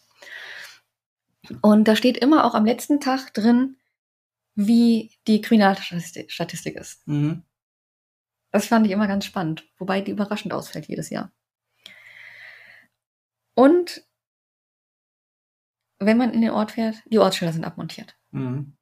[1.62, 3.78] Und da steht immer auch am letzten Tag drin,
[4.56, 7.08] wie die Kriminalstatistik Statistik ist.
[7.08, 7.44] Mhm.
[8.52, 11.32] Das fand ich immer ganz spannend, wobei die überraschend ausfällt jedes Jahr.
[13.56, 14.04] Und
[16.00, 18.16] wenn man in den Ort fährt, die Ortsschilder sind abmontiert.
[18.32, 18.76] Mhm.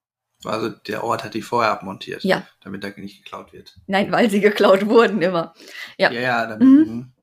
[0.43, 3.79] Also der Ort hat die vorher abmontiert, Ja, damit da nicht geklaut wird.
[3.87, 5.53] nein, weil sie geklaut wurden immer.
[5.97, 6.11] Ja.
[6.11, 6.93] Ja, ja, damit, Mhm.
[6.93, 7.13] mhm.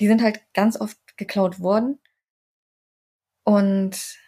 [0.00, 1.98] Die sind halt ganz oft geklaut worden.
[3.44, 4.18] Und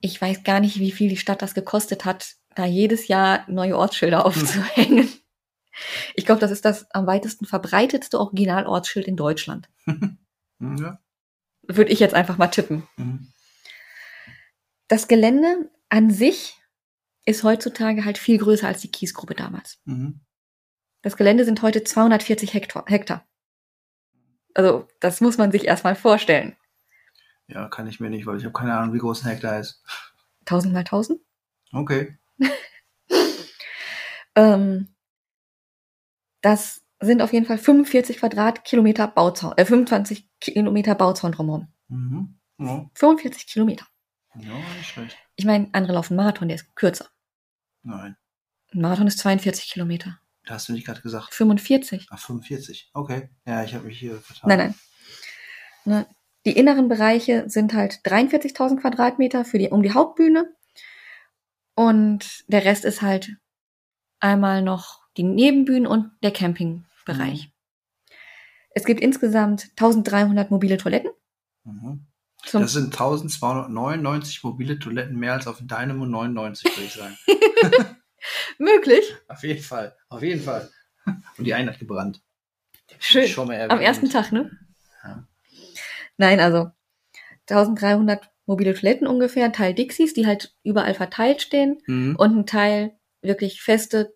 [0.00, 3.78] ich weiß gar nicht, wie viel die Stadt das gekostet hat, da jedes Jahr neue
[3.78, 5.08] Ortsschilder aufzuhängen.
[6.14, 9.68] Ich glaube, das ist das am weitesten verbreitetste Originalortsschild in Deutschland.
[9.86, 10.18] Mhm.
[10.60, 10.98] Ja.
[11.62, 12.86] Würde ich jetzt einfach mal tippen.
[12.96, 13.32] Mhm.
[14.88, 16.56] Das Gelände an sich
[17.26, 19.80] ist heutzutage halt viel größer als die Kiesgrube damals.
[19.84, 20.20] Mhm.
[21.02, 22.84] Das Gelände sind heute 240 Hektar.
[22.86, 23.26] Hektar.
[24.54, 26.56] Also, das muss man sich erstmal vorstellen.
[27.48, 29.82] Ja, kann ich mir nicht, weil ich habe keine Ahnung, wie groß ein Hektar ist.
[30.46, 31.20] 1000 mal 1000.
[31.72, 32.18] Okay.
[34.36, 34.88] Ähm,
[36.40, 41.68] das sind auf jeden Fall 45 Quadratkilometer Bauzaun, äh, 25 Kilometer Bauzaun drumherum.
[41.88, 42.38] Mhm.
[42.58, 42.90] Ja.
[42.94, 43.86] 45 Kilometer.
[44.34, 45.16] ja, nicht schlecht.
[45.36, 47.08] Ich meine, andere laufen Marathon, der ist kürzer.
[47.82, 48.16] Nein.
[48.72, 50.18] Ein Marathon ist 42 Kilometer.
[50.44, 51.32] Da hast du nicht gerade gesagt.
[51.32, 52.08] 45.
[52.10, 52.90] Ach, 45.
[52.92, 53.30] Okay.
[53.46, 54.48] Ja, ich habe mich hier vertan.
[54.48, 54.74] Nein, nein.
[55.84, 56.06] Ne,
[56.44, 60.54] Die inneren Bereiche sind halt 43.000 Quadratmeter für die, um die Hauptbühne.
[61.74, 63.36] Und der Rest ist halt
[64.20, 67.50] einmal noch die Nebenbühnen und der Campingbereich.
[68.70, 71.10] Es gibt insgesamt 1300 mobile Toiletten.
[71.64, 72.06] Mhm.
[72.52, 77.16] Das sind 1299 mobile Toiletten mehr als auf Dynamo 99, würde ich sagen.
[78.58, 79.14] möglich.
[79.28, 79.96] auf jeden Fall.
[80.08, 80.70] Auf jeden Fall.
[81.38, 82.22] Und die eine hat gebrannt.
[82.98, 83.28] Schön.
[83.28, 84.50] Schon mal Am ersten Tag, ne?
[85.02, 85.26] Ja.
[86.16, 86.70] Nein, also
[87.50, 92.16] 1300 mobile Toiletten ungefähr, ein Teil Dixies, die halt überall verteilt stehen Mhm.
[92.16, 94.14] und ein Teil wirklich feste,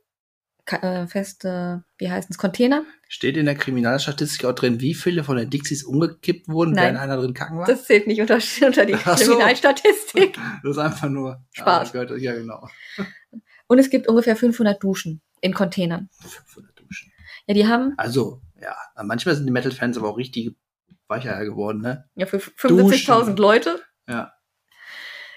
[0.67, 2.85] äh, feste, wie heißt es, Container.
[3.09, 6.85] Steht in der Kriminalstatistik auch drin, wie viele von den Dixies umgekippt wurden, Nein.
[6.95, 7.67] während einer drin kacken war?
[7.67, 9.33] Das zählt nicht unter, unter die Ach so.
[9.33, 10.39] Kriminalstatistik.
[10.63, 11.95] Das ist einfach nur Spaß.
[11.95, 12.69] Ah, ja, genau.
[13.67, 16.11] Und es gibt ungefähr 500 Duschen in Containern.
[16.21, 17.13] 500 Duschen.
[17.47, 20.55] Ja, die haben, Also, Ja, manchmal sind die Metal-Fans aber auch richtig
[21.09, 22.09] Weicheier geworden, ne?
[22.15, 23.81] Ja, für 75.000 Leute.
[24.09, 24.33] Ja.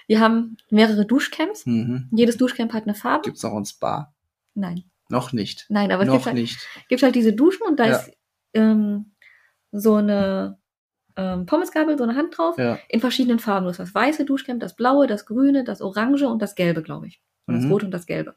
[0.06, 1.64] Wir haben mehrere Duschcamps.
[1.66, 2.08] Mhm.
[2.12, 3.24] Jedes Duschcamp hat eine Farbe.
[3.24, 4.14] Gibt's noch ein Spa?
[4.54, 4.84] Nein.
[5.08, 5.66] Noch nicht.
[5.68, 6.58] Nein, aber es noch gibt halt, nicht.
[6.88, 7.96] gibt halt diese Duschen und da Ja.
[7.96, 8.12] ist
[8.54, 9.14] ähm,
[9.70, 10.58] so eine
[11.16, 12.78] ähm, Pommesgabel, so eine Hand drauf, Ja.
[12.88, 13.64] in verschiedenen Farben.
[13.64, 17.06] Du hast das weiße Duschcamp, das blaue, das grüne, das orange und das gelbe, glaube
[17.08, 17.22] ich.
[17.46, 17.72] Und das Mhm.
[17.72, 18.36] rote und das gelbe.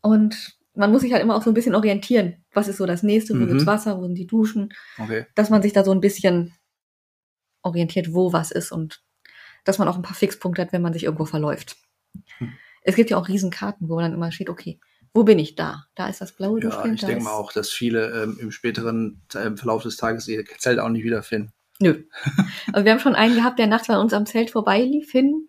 [0.00, 2.44] Und man muss sich halt immer auch so ein bisschen orientieren.
[2.52, 3.34] Was ist so das nächste?
[3.34, 3.48] Wo Mhm.
[3.48, 3.98] gibt's Wasser?
[3.98, 4.72] Wo sind die Duschen?
[4.98, 5.26] Okay.
[5.34, 6.54] Dass man sich da so ein bisschen
[7.62, 9.02] orientiert, wo was ist und
[9.64, 11.76] dass man auch ein paar Fixpunkte hat, wenn man sich irgendwo verläuft.
[12.38, 12.52] Hm.
[12.82, 14.80] Es gibt ja auch Riesenkarten, wo man dann immer steht, okay,
[15.14, 15.84] wo bin ich da?
[15.94, 16.94] Da ist das blaue Ja, Duschcamp.
[16.94, 20.78] ich denke mal auch, dass viele ähm, im späteren ähm, Verlauf des Tages ihr Zelt
[20.80, 21.52] auch nicht wiederfinden.
[21.80, 22.04] Nö.
[22.72, 25.48] Aber wir haben schon einen gehabt, der nachts bei uns am Zelt vorbeilief, hin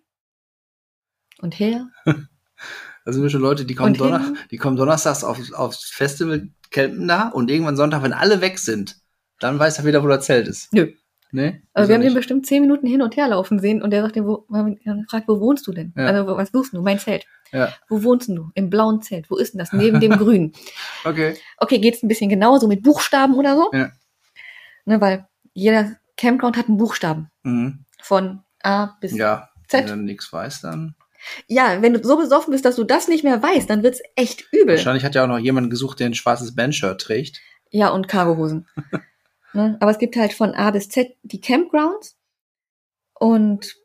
[1.39, 1.87] und her.
[3.05, 7.27] Da sind schon Leute, die kommen, Donner die kommen donnerstags auf, aufs Festival, campen da
[7.29, 8.97] und irgendwann Sonntag, wenn alle weg sind,
[9.39, 10.71] dann weiß er wieder, wo das Zelt ist.
[10.73, 10.91] Nö.
[11.31, 11.63] Ne?
[11.73, 14.45] Also wir haben den bestimmt zehn Minuten hin und her laufen sehen und der wo,
[14.49, 15.91] wir haben ihn gefragt, wo wohnst du denn?
[15.97, 16.05] Ja.
[16.05, 16.81] Also, wo- was suchst du?
[16.83, 17.25] Mein Zelt.
[17.51, 17.73] Ja.
[17.89, 18.51] Wo wohnst du?
[18.53, 19.29] Im blauen Zelt.
[19.31, 19.73] Wo ist denn das?
[19.73, 20.53] Neben dem grünen.
[21.03, 21.35] Okay.
[21.57, 23.69] Okay, geht's ein bisschen genauer, so mit Buchstaben oder so?
[23.73, 23.91] Ja.
[24.85, 27.29] Ne, weil jeder Campground hat einen Buchstaben.
[27.41, 27.83] Mhm.
[28.01, 29.49] Von A bis Ja.
[29.71, 29.89] Wenn Z.
[29.89, 30.93] du nichts weißt, dann.
[31.47, 34.45] Ja, wenn du so besoffen bist, dass du das nicht mehr weißt, dann wird's echt
[34.51, 34.75] übel.
[34.75, 37.41] Wahrscheinlich hat ja auch noch jemand gesucht, der ein schwarzes Bandshirt trägt.
[37.69, 38.67] Ja, und Cargohosen.
[39.53, 39.77] ne?
[39.79, 42.17] Aber es gibt halt von A bis Z die Campgrounds.
[43.13, 43.75] Und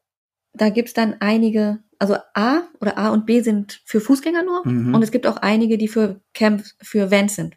[0.52, 4.66] da gibt's dann einige, also A oder A und B sind für Fußgänger nur.
[4.66, 4.94] Mhm.
[4.94, 7.56] Und es gibt auch einige, die für Camp, für Vans sind.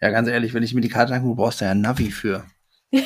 [0.00, 2.44] Ja, ganz ehrlich, wenn ich mir die Karte angucke, brauchst du ja ein Navi für.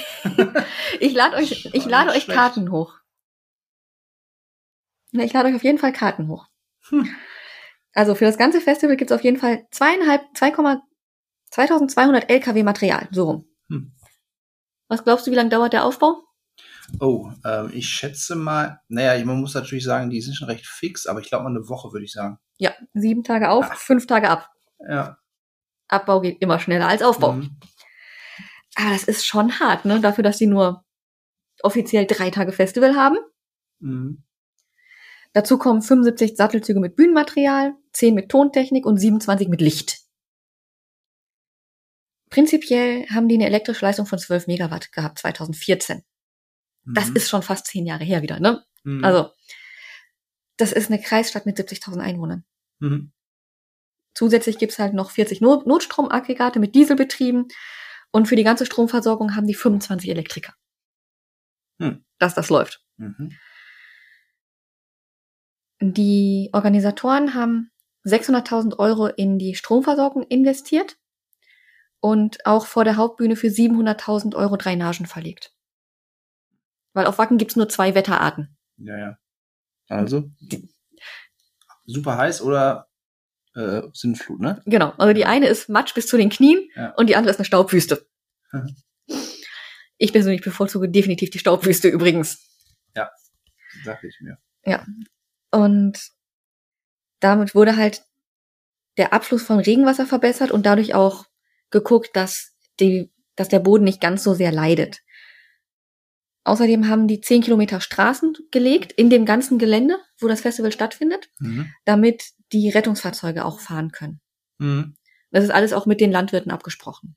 [1.01, 2.39] Ich lade euch, ich lade euch schlecht.
[2.39, 3.00] Karten hoch.
[5.13, 6.47] Ja, ich lade euch auf jeden Fall Karten hoch.
[6.89, 7.09] Hm.
[7.93, 10.53] Also für das ganze Festival gibt's auf jeden Fall zweieinhalb, 2,
[11.51, 13.45] 2200 LKW Material, so rum.
[13.69, 13.93] Hm.
[14.89, 16.23] Was glaubst du, wie lange dauert der Aufbau?
[17.01, 21.07] Oh, ähm, ich schätze mal, naja, man muss natürlich sagen, die sind schon recht fix,
[21.07, 22.39] aber ich glaube mal eine Woche, würde ich sagen.
[22.59, 23.75] Ja, sieben Tage auf, Ah.
[23.77, 24.49] fünf Tage ab.
[24.89, 25.19] Ja.
[25.89, 27.33] Abbau geht immer schneller als Aufbau.
[27.33, 27.59] Mhm.
[28.77, 30.01] Aber das ist schon hart, ne?
[30.01, 30.85] Dafür, dass sie nur
[31.63, 33.19] offiziell drei Tage Festival haben.
[33.81, 34.23] Mhm.
[35.33, 39.99] Dazu kommen 75 Sattelzüge mit Bühnenmaterial, 10 mit Tontechnik und 27 mit Licht.
[42.31, 46.03] Prinzipiell haben die eine elektrische Leistung von 12 Megawatt gehabt, 2014.
[46.85, 47.17] Das Mhm.
[47.17, 48.65] ist schon fast zehn Jahre her wieder, ne?
[48.85, 49.05] Mhm.
[49.05, 49.31] Also,
[50.57, 52.45] das ist eine Kreisstadt mit 70.000 Einwohnern.
[52.79, 53.13] Mhm.
[54.15, 57.49] Zusätzlich gibt's halt noch 40 Not Notstromaggregate mit Dieselbetrieben
[58.13, 60.55] und für die ganze Stromversorgung haben die 25 Elektriker.
[61.81, 62.05] Hm.
[62.19, 62.85] Dass das läuft.
[65.81, 67.71] Die Organisatoren haben
[68.05, 70.99] 600.000 Euro in die Stromversorgung investiert
[72.01, 75.55] und auch vor der Hauptbühne für 700.000 Euro Drainagen verlegt.
[76.93, 78.57] Weil auf Wacken gibt's nur zwei Wetterarten.
[78.79, 79.19] Ja, ja.
[79.89, 80.31] Also,
[81.87, 82.89] super heiß oder
[83.55, 84.63] äh, Sinnflut, ne?
[84.67, 84.93] Genau.
[84.99, 86.91] Also die eine ist Matsch bis zu den Knien Ja.
[86.97, 88.07] und die andere ist eine Staubwüste.
[90.03, 92.39] Ich persönlich bevorzuge definitiv die Staubwüste übrigens.
[93.85, 94.39] Sag ich mir.
[95.51, 95.99] Und
[97.21, 98.05] damit wurde halt
[98.97, 101.27] der Abfluss von Regenwasser verbessert und dadurch auch
[101.71, 105.01] geguckt, dass die, dass der Boden nicht ganz so sehr leidet.
[106.45, 111.31] Außerdem haben die 10 Kilometer Straßen gelegt in dem ganzen Gelände, wo das Festival stattfindet,
[111.39, 111.73] Mhm.
[111.85, 114.21] damit die Rettungsfahrzeuge auch fahren können.
[114.59, 114.97] Mhm.
[115.31, 117.17] Das ist alles auch mit den Landwirten abgesprochen.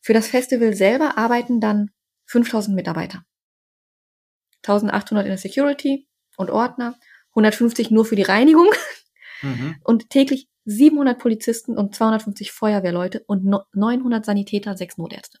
[0.00, 1.90] Für das Festival selber arbeiten dann
[2.26, 3.24] 5000 Mitarbeiter.
[4.62, 6.94] 1800 in der Security und Ordner,
[7.30, 8.68] 150 nur für die Reinigung
[9.42, 9.76] Mhm.
[9.82, 15.38] und täglich 700 Polizisten und 250 Feuerwehrleute und no- 900 Sanitäter, sechs Notärzte.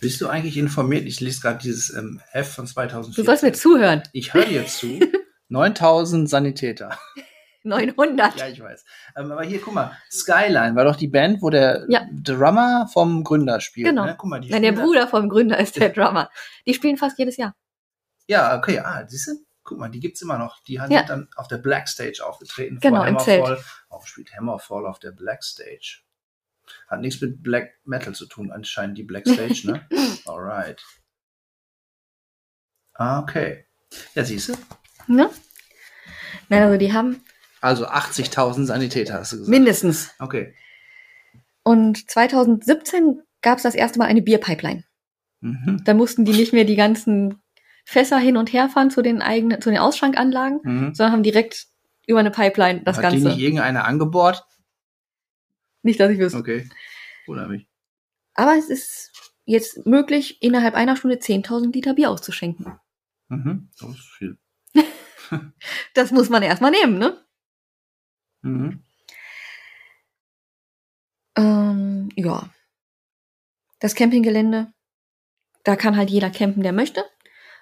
[0.00, 1.06] Bist du eigentlich informiert?
[1.06, 3.22] Ich lese gerade dieses ähm, F von 2014.
[3.22, 4.02] Du sollst mir zuhören.
[4.12, 5.00] Ich höre dir zu.
[5.48, 6.98] 9000 Sanitäter.
[7.62, 8.38] 900.
[8.38, 8.84] Ja, ich weiß.
[9.16, 12.06] Ähm, aber hier, guck mal, Skyline war doch die Band, wo der Ja.
[12.12, 13.88] Drummer vom Gründer spielt.
[13.88, 14.04] Genau.
[14.04, 14.14] Ne?
[14.18, 16.30] Guck mal, die Nein, der Bruder vom Gründer ist der Drummer.
[16.66, 17.54] Die spielen fast jedes Jahr.
[18.28, 19.32] Ja, okay, ah, siehst du?
[19.62, 20.60] Guck mal, die gibt's immer noch.
[20.64, 21.02] Die haben Ja.
[21.02, 22.78] dann auf der Black Stage aufgetreten.
[22.80, 23.58] Genau, im Hammerfall.
[23.88, 26.00] Auch spielt Hammerfall auf der Black Stage.
[26.88, 29.86] Hat nichts mit Black Metal zu tun, anscheinend die Black Stage, ne?
[30.26, 30.84] Alright.
[32.94, 33.66] Ah, okay.
[34.14, 34.54] Ja, siehst du?
[35.06, 35.30] Ne?
[36.48, 37.22] Nein, also die haben
[37.60, 39.50] Also 80.000 Sanitäter, hast du gesagt.
[39.50, 40.10] mindestens.
[40.18, 40.54] Okay.
[41.62, 44.84] Und 2017 gab es das erste Mal eine Bierpipeline.
[45.40, 45.82] Mhm.
[45.84, 47.42] Da mussten die nicht mehr die ganzen
[47.88, 50.94] Fässer hin und her fahren zu den eigenen, zu den Ausschankanlagen, Mhm.
[50.94, 51.68] sondern haben direkt
[52.08, 53.28] über eine Pipeline das Hat die Ganze.
[53.28, 54.44] nicht irgendeiner angebohrt?
[55.82, 56.38] Nicht, dass ich wüsste.
[56.38, 56.68] Okay.
[57.26, 57.68] Wundert mich.
[58.34, 59.12] Aber es ist
[59.44, 62.78] jetzt möglich, innerhalb einer Stunde 10.000 Liter Bier auszuschenken.
[63.28, 63.70] Mhm.
[63.80, 64.38] Das ist viel.
[65.94, 67.24] Das muss man erstmal nehmen, ne?
[68.42, 68.82] Mhm.
[71.36, 72.48] Ähm, ja.
[73.80, 74.72] Das Campinggelände,
[75.64, 77.04] da kann halt jeder campen, der möchte.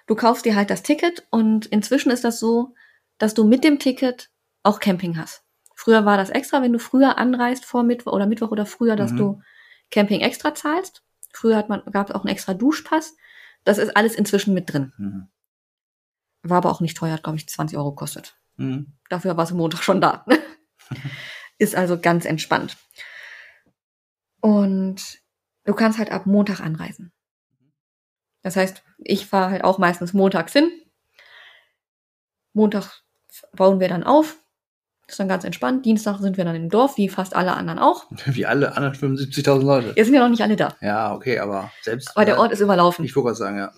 [0.07, 2.73] Du kaufst dir halt das Ticket und inzwischen ist das so,
[3.17, 4.29] dass du mit dem Ticket
[4.63, 5.43] auch Camping hast.
[5.75, 9.11] Früher war das extra, wenn du früher anreist vor Mittwoch oder Mittwoch oder früher, dass
[9.11, 9.17] Mhm.
[9.17, 9.41] du
[9.91, 11.03] Camping extra zahlst.
[11.33, 13.15] Früher hat man, gab es auch einen extra Duschpass.
[13.63, 14.93] Das ist alles inzwischen mit drin.
[14.97, 15.27] Mhm.
[16.43, 18.37] War aber auch nicht teuer, hat, glaube ich, 20 Euro gekostet.
[18.57, 18.93] Mhm.
[19.09, 20.25] Dafür war es Montag schon da.
[21.57, 22.77] ist also ganz entspannt.
[24.41, 25.19] Und
[25.65, 27.11] du kannst halt ab Montag anreisen.
[28.45, 30.69] Das heißt, ich fahre halt auch meistens montags hin.
[32.53, 33.01] Montag
[33.53, 34.37] bauen wir dann auf.
[35.07, 35.83] Ist dann ganz entspannt.
[35.83, 38.05] Dienstag sind wir dann im Dorf, wie fast alle anderen auch.
[38.27, 39.93] Wie alle anderen 75.000 Leute.
[39.95, 40.75] Jetzt sind ja noch nicht alle da.
[40.79, 42.11] Ja, okay, aber selbst.
[42.15, 43.03] Aber der Ort ist überlaufen.
[43.03, 43.71] Ich wollte gerade sagen, ja.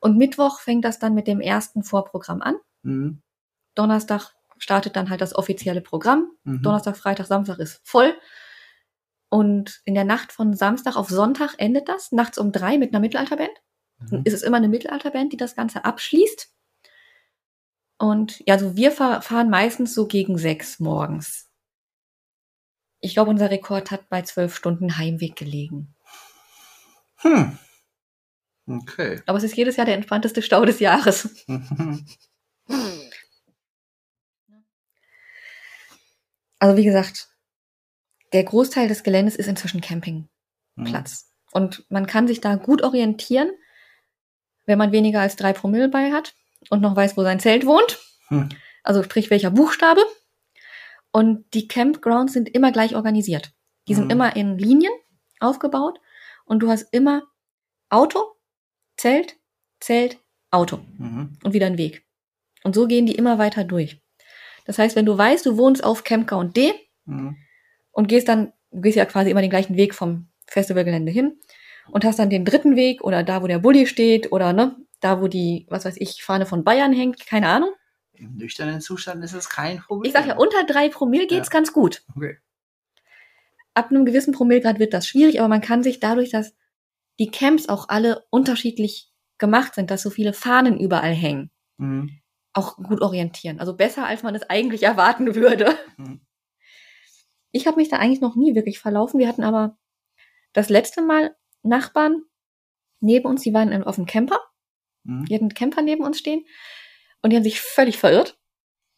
[0.00, 2.56] Und Mittwoch fängt das dann mit dem ersten Vorprogramm an.
[2.82, 3.22] Mhm.
[3.74, 6.30] Donnerstag startet dann halt das offizielle Programm.
[6.44, 6.60] Mhm.
[6.60, 8.12] Donnerstag, Freitag, Samstag ist voll.
[9.36, 13.00] Und in der Nacht von Samstag auf Sonntag endet das, nachts um drei mit einer
[13.00, 13.50] Mittelalterband.
[13.98, 14.22] Mhm.
[14.24, 16.50] ist es immer eine Mittelalterband, die das Ganze abschließt.
[17.98, 21.50] Und ja, also wir fahr fahren meistens so gegen sechs morgens.
[23.00, 25.94] Ich glaube, unser Rekord hat bei zwölf Stunden Heimweg gelegen.
[27.16, 27.58] Hm.
[28.66, 29.20] Okay.
[29.26, 31.44] Aber es ist jedes Jahr der entspannteste Stau des Jahres.
[36.58, 37.28] Also wie gesagt,
[38.32, 41.24] der Großteil des Geländes ist inzwischen Campingplatz.
[41.24, 41.36] Mhm.
[41.52, 43.50] Und man kann sich da gut orientieren,
[44.66, 46.34] wenn man weniger als drei Promille bei hat
[46.70, 47.98] und noch weiß, wo sein Zelt wohnt.
[48.28, 48.48] Hm.
[48.82, 50.02] Also sprich welcher Buchstabe.
[51.12, 53.52] Und die Campgrounds sind immer gleich organisiert.
[53.88, 54.10] Die sind Mhm.
[54.10, 54.92] immer in Linien
[55.40, 56.00] aufgebaut
[56.44, 57.22] und du hast immer
[57.88, 58.18] Auto,
[58.96, 59.36] Zelt,
[59.80, 60.18] Zelt,
[60.50, 61.38] Auto Mhm.
[61.44, 62.04] und wieder einen Weg.
[62.64, 64.02] Und so gehen die immer weiter durch.
[64.66, 67.36] Das heißt, wenn du weißt, du wohnst auf Campground D Mhm.
[67.96, 71.38] Und gehst dann, du gehst ja quasi immer den gleichen Weg vom Festivalgelände hin
[71.90, 75.20] und hast dann den dritten Weg oder da, wo der Bulli steht oder ne, da,
[75.22, 77.70] wo die, was weiß ich, Fahne von Bayern hängt, keine Ahnung.
[78.12, 80.08] Im nüchternen Zustand ist es kein Problem.
[80.08, 81.52] Ich sag ja, unter drei Promille geht's Ja.
[81.52, 82.02] ganz gut.
[82.14, 82.36] Okay.
[83.74, 86.54] Ab einem gewissen Promillegrad wird das schwierig, aber man kann sich dadurch, dass
[87.18, 92.10] die Camps auch alle unterschiedlich gemacht sind, dass so viele Fahnen überall hängen, Mhm.
[92.52, 93.58] auch gut orientieren.
[93.60, 95.74] Also besser, als man es eigentlich erwarten würde.
[95.98, 96.20] Mhm.
[97.56, 99.18] Ich habe mich da eigentlich noch nie wirklich verlaufen.
[99.18, 99.78] Wir hatten aber
[100.52, 102.22] das letzte Mal Nachbarn
[103.00, 104.38] neben uns, die waren in- auf dem Camper.
[105.04, 105.24] Mhm.
[105.26, 106.44] Die hatten einen Camper neben uns stehen
[107.22, 108.38] und die haben sich völlig verirrt.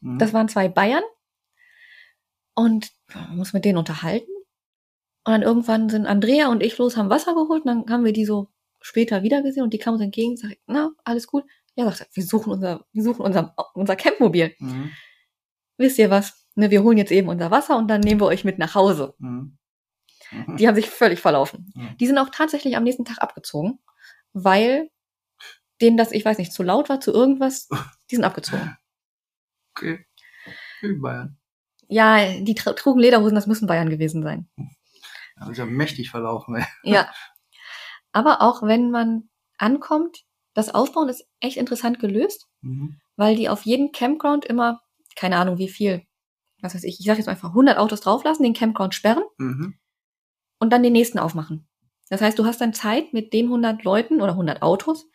[0.00, 0.18] Mhm.
[0.18, 1.02] Das waren zwei Bayern
[2.54, 4.30] und man muss mit denen unterhalten.
[5.24, 8.12] Und dann irgendwann sind Andrea und ich los, haben Wasser geholt und dann haben wir
[8.12, 8.48] die so
[8.80, 11.44] später wiedergesehen und die kamen uns entgegen und sagten, na, alles gut.
[11.74, 14.54] Ja, sagt er, wir suchen unser, wir suchen unser, unser Campmobil.
[14.58, 14.90] Mhm.
[15.76, 16.37] Wisst ihr was?
[16.58, 19.14] Ne, wir holen jetzt eben unser Wasser und dann nehmen wir euch mit nach Hause.
[19.18, 19.56] Mhm.
[20.58, 21.72] Die haben sich völlig verlaufen.
[21.76, 21.96] Mhm.
[21.98, 23.78] Die sind auch tatsächlich am nächsten Tag abgezogen,
[24.32, 24.90] weil
[25.80, 27.68] denen das, ich weiß nicht, zu laut war, zu irgendwas.
[28.10, 28.76] Die sind abgezogen.
[29.76, 30.04] Okay.
[30.82, 31.38] In Bayern.
[31.86, 34.48] Ja, die tra trugen Lederhosen, das müssen Bayern gewesen sein.
[35.36, 36.64] Da ist ja mächtig verlaufen, ey.
[36.82, 37.08] Ja.
[38.10, 43.00] Aber auch wenn man ankommt, das Aufbauen ist echt interessant gelöst, Mhm.
[43.14, 44.80] weil die auf jeden Campground immer,
[45.14, 46.02] keine Ahnung wie viel,
[46.60, 49.78] was weiß ich, ich sag jetzt einfach 100 Autos drauflassen, den Campground sperren Mhm.
[50.60, 51.68] und dann den nächsten aufmachen.
[52.10, 55.06] Das heißt, du hast dann Zeit, mit den 100 Leuten oder 100 Autos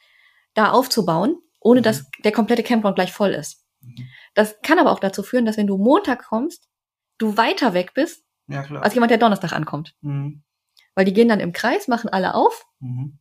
[0.53, 1.83] da aufzubauen, ohne Mhm.
[1.83, 3.65] dass der komplette Campground gleich voll ist.
[3.81, 4.07] Mhm.
[4.35, 6.69] Das kann aber auch dazu führen, dass wenn du Montag kommst,
[7.17, 9.95] du weiter weg bist, Ja, als jemand, der Donnerstag ankommt.
[10.01, 10.43] Mhm.
[10.95, 13.17] Weil die gehen dann im Kreis, machen alle auf Mhm.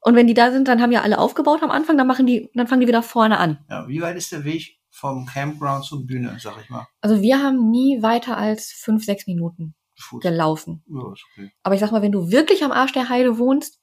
[0.00, 2.50] und wenn die da sind, dann haben ja alle aufgebaut am Anfang, dann machen die,
[2.54, 3.64] dann fangen die wieder vorne an.
[3.68, 6.86] Ja, wie weit ist der Weg vom Campground zur Bühne, sag ich mal?
[7.00, 10.22] Also wir haben nie weiter als fünf, sechs Minuten Fuß.
[10.22, 10.84] gelaufen.
[10.86, 11.50] Ja, ist okay.
[11.62, 13.80] Aber ich sag mal, wenn du wirklich am Arsch der Heide wohnst,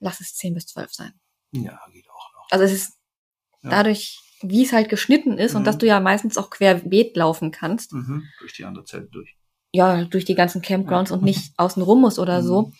[0.00, 1.12] lass es zehn bis zwölf sein.
[1.52, 2.46] Ja, geht auch noch.
[2.50, 2.92] Also es ist
[3.62, 3.70] Ja.
[3.70, 5.66] dadurch, wie es halt geschnitten ist und Mhm.
[5.66, 8.24] dass du ja meistens auch querbeet laufen kannst, Mhm.
[8.40, 9.36] Durch die andere Zelt durch.
[9.72, 11.16] ja, durch die ganzen Campgrounds Ja.
[11.16, 12.46] und nicht außen rum musst oder Mhm.
[12.46, 12.72] so,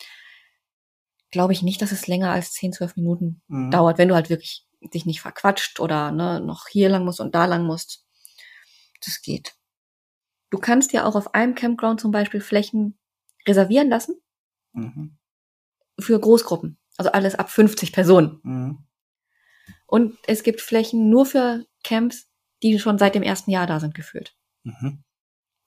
[1.31, 3.71] glaube ich nicht, dass es länger als 10, 12 Minuten Mhm.
[3.71, 7.35] dauert, wenn du halt wirklich dich nicht verquatscht oder ne, noch hier lang musst und
[7.35, 8.05] da lang musst.
[9.03, 9.53] Das geht.
[10.49, 12.97] Du kannst ja auch auf einem Campground zum Beispiel Flächen
[13.47, 14.15] reservieren lassen
[14.73, 15.17] Mhm.
[15.99, 16.77] für Großgruppen.
[16.97, 18.39] Also alles ab 50 Personen.
[18.43, 18.85] Mhm.
[19.87, 22.27] Und es gibt Flächen nur für Camps,
[22.63, 24.35] die schon seit dem ersten Jahr da sind, gefühlt.
[24.63, 25.03] Mhm.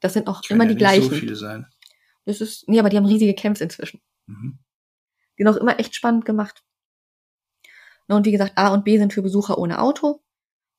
[0.00, 1.10] Das sind auch immer ja die nicht gleichen.
[1.10, 1.66] so viele sein.
[2.24, 4.00] Das ist, nee, aber die haben riesige Camps inzwischen.
[4.26, 4.58] Mhm.
[5.38, 6.62] Die auch immer echt spannend gemacht.
[8.09, 10.22] Na, Und wie gesagt, A und B sind für Besucher ohne Auto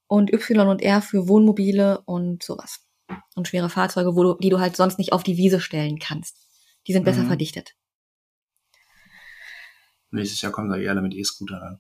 [0.07, 2.86] und Y und R für Wohnmobile und sowas.
[3.36, 6.38] Und schwere Fahrzeuge, wo du, die du halt sonst nicht auf die Wiese stellen kannst.
[6.88, 7.27] Die sind besser Mhm.
[7.27, 7.75] verdichtet.
[10.11, 11.80] Nächstes Jahr kommen da eh alle mit E-Scooter dann.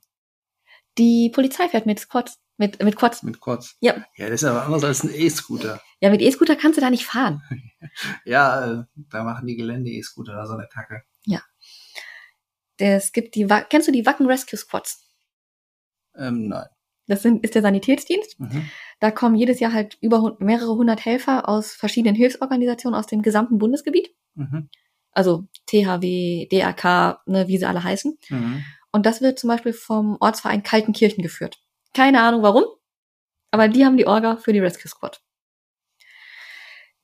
[0.97, 2.37] Die Polizei fährt mit Quads.
[2.57, 3.23] Mit, mit Quads.
[3.23, 3.77] Mit Quads.
[3.79, 4.05] Ja.
[4.17, 5.81] Ja, das ist aber anders als ein E-Scooter.
[6.01, 7.41] Ja, mit E-Scooter kannst du da nicht fahren.
[8.25, 11.03] Ja, äh, da machen die Gelände-E-Scooter da so eine Kacke.
[12.81, 15.05] Es gibt die, kennst du die Wacken Rescue Squads?
[16.15, 16.67] Ähm, nein.
[17.07, 18.39] Das sind, ist der Sanitätsdienst.
[18.39, 18.69] Mhm.
[18.99, 23.57] Da kommen jedes Jahr halt über mehrere hundert Helfer aus verschiedenen Hilfsorganisationen aus dem gesamten
[23.57, 24.13] Bundesgebiet.
[24.35, 24.69] Mhm.
[25.11, 28.17] Also THW, DRK, ne, wie sie alle heißen.
[28.29, 28.63] Mhm.
[28.91, 31.59] Und das wird zum Beispiel vom Ortsverein Kaltenkirchen geführt.
[31.93, 32.65] Keine Ahnung warum,
[33.51, 35.21] aber die haben die Orga für die Rescue Squad.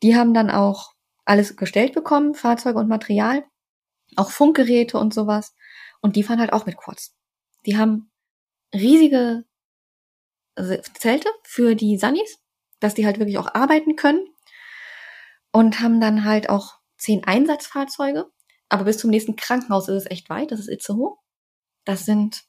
[0.04, 0.94] Die haben dann auch
[1.26, 3.44] alles gestellt bekommen, Fahrzeuge und Material,
[4.16, 5.56] auch Funkgeräte und sowas.
[6.02, 7.16] Und die fahren halt auch mit Quads.
[7.66, 8.12] Die haben
[8.76, 9.46] riesige
[10.94, 12.40] Zelte für die Sunnies,
[12.80, 14.26] dass die halt wirklich auch arbeiten können.
[15.52, 18.30] Und haben dann halt auch zehn Einsatzfahrzeuge.
[18.68, 20.52] Aber bis zum nächsten Krankenhaus ist es echt weit.
[20.52, 21.18] Das ist Itzehoe.
[21.86, 22.44] Das sind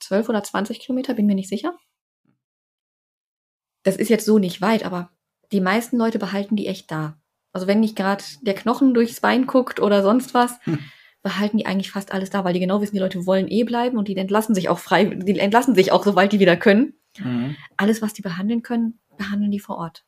[0.00, 1.78] zwölf oder zwanzig Kilometer, bin mir nicht sicher.
[3.84, 5.10] Das ist jetzt so nicht weit, aber
[5.52, 7.20] die meisten Leute behalten die echt da.
[7.52, 10.78] Also wenn nicht gerade der Knochen durchs Bein guckt oder sonst was, Hm.
[11.24, 13.98] Behalten die eigentlich fast alles da, weil die genau wissen, die Leute wollen eh bleiben
[13.98, 16.94] und die entlassen sich auch frei, die entlassen sich auch, sobald die wieder können.
[17.18, 17.56] Mhm.
[17.76, 20.04] Alles, was die behandeln können, behandeln die vor Ort.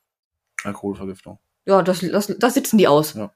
[0.62, 1.38] Alkoholvergiftung.
[1.64, 3.14] Ja, das, das, das sitzen die aus.
[3.14, 3.32] Ja.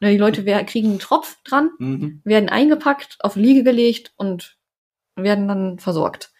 [0.00, 2.20] Ne, Die Leute wer- kriegen einen Tropf dran, Mhm.
[2.24, 4.56] werden eingepackt, auf Liege gelegt und
[5.16, 6.30] werden dann versorgt.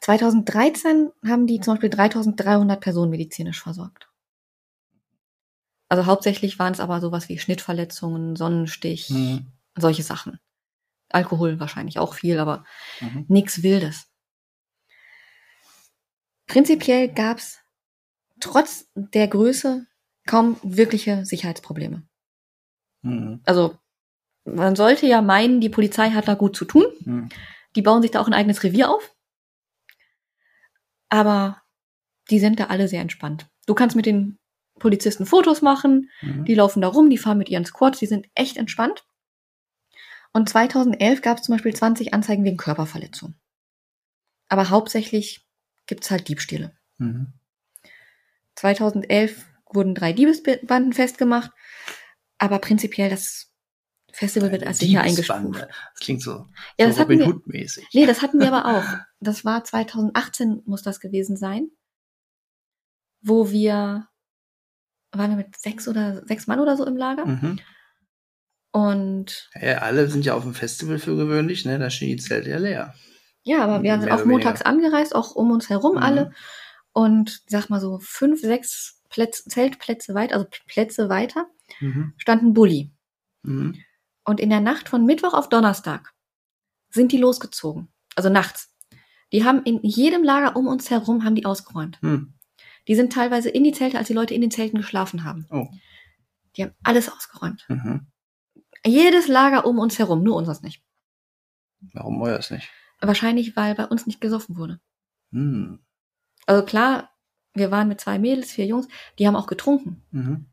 [0.00, 4.05] 2013 haben die zum Beispiel 3300 Personen medizinisch versorgt.
[5.88, 9.46] Also hauptsächlich waren es aber sowas wie Schnittverletzungen, Sonnenstich, Mhm.
[9.76, 10.40] solche Sachen.
[11.10, 12.64] Alkohol wahrscheinlich auch viel, aber
[13.00, 13.24] Mhm.
[13.28, 14.08] nichts Wildes.
[16.46, 17.58] Prinzipiell gab's
[18.40, 19.86] trotz der Größe
[20.26, 22.02] kaum wirkliche Sicherheitsprobleme.
[23.02, 23.40] Mhm.
[23.44, 23.78] Also
[24.44, 26.84] man sollte ja meinen, die Polizei hat da gut zu tun.
[27.00, 27.28] Mhm.
[27.74, 29.14] Die bauen sich da auch ein eigenes Revier auf.
[31.08, 31.62] Aber
[32.30, 33.46] die sind da alle sehr entspannt.
[33.66, 34.38] Du kannst mit den
[34.78, 36.44] Polizisten Fotos machen, Mhm.
[36.44, 39.04] die laufen da rum, die fahren mit ihren Squads, die sind echt entspannt.
[40.32, 43.34] Und 2011 gab es zum Beispiel 20 Anzeigen wegen Körperverletzung.
[44.48, 45.46] Aber hauptsächlich
[45.86, 46.76] gibt's halt Diebstähle.
[46.98, 47.32] Mhm.
[48.54, 51.50] 2011 wurden drei Diebesbanden festgemacht,
[52.38, 53.50] aber prinzipiell das
[54.12, 55.56] Festival wird als sicher eingestuft.
[55.60, 56.46] Das klingt so,
[56.78, 57.86] Ja, so das hatten Robin wir, Hood-mäßig.
[57.92, 58.84] nee, das hatten wir aber auch.
[59.20, 61.70] Das war 2018 muss das gewesen sein,
[63.22, 64.08] wo wir
[65.18, 67.58] waren wir mit sechs oder sechs Mann oder so im Lager Mhm.
[68.72, 71.78] und Ja, alle sind ja auf dem Festival für gewöhnlich, ne?
[71.78, 72.94] Da stehen die Zelte ja leer.
[73.42, 76.02] ja, aber wir sind auch montags angereist, auch um uns herum Mhm.
[76.02, 76.32] alle
[76.92, 81.46] und sag mal so fünf, sechs Plätze, Zeltplätze weiter, also Plätze weiter
[81.80, 82.12] Mhm.
[82.16, 82.92] stand ein Bulli.
[83.42, 83.76] Mhm.
[84.24, 86.12] Und in der Nacht von Mittwoch auf Donnerstag
[86.90, 87.88] sind die losgezogen.
[88.16, 88.72] Also nachts.
[89.32, 91.98] Die haben in jedem Lager um uns herum haben die ausgeräumt.
[92.02, 92.32] Mhm.
[92.88, 95.46] Die sind teilweise in die Zelte, als die Leute in den Zelten geschlafen haben.
[95.50, 95.66] Oh.
[96.56, 97.64] Die haben alles ausgeräumt.
[97.68, 98.06] Mhm.
[98.84, 100.82] Jedes Lager um uns herum, nur unseres nicht.
[101.92, 102.70] Warum euers nicht?
[103.00, 104.80] Wahrscheinlich, weil bei uns nicht gesoffen wurde.
[105.30, 105.80] Mhm.
[106.46, 107.10] Also klar,
[107.54, 110.04] wir waren mit zwei Mädels, vier Jungs, die haben auch getrunken.
[110.10, 110.46] Mhm.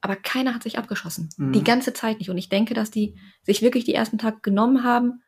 [0.00, 1.30] Aber keiner hat sich abgeschossen.
[1.36, 1.52] Mhm.
[1.52, 2.30] Die ganze Zeit nicht.
[2.30, 5.22] Und ich denke, dass die sich wirklich die ersten Tage genommen haben.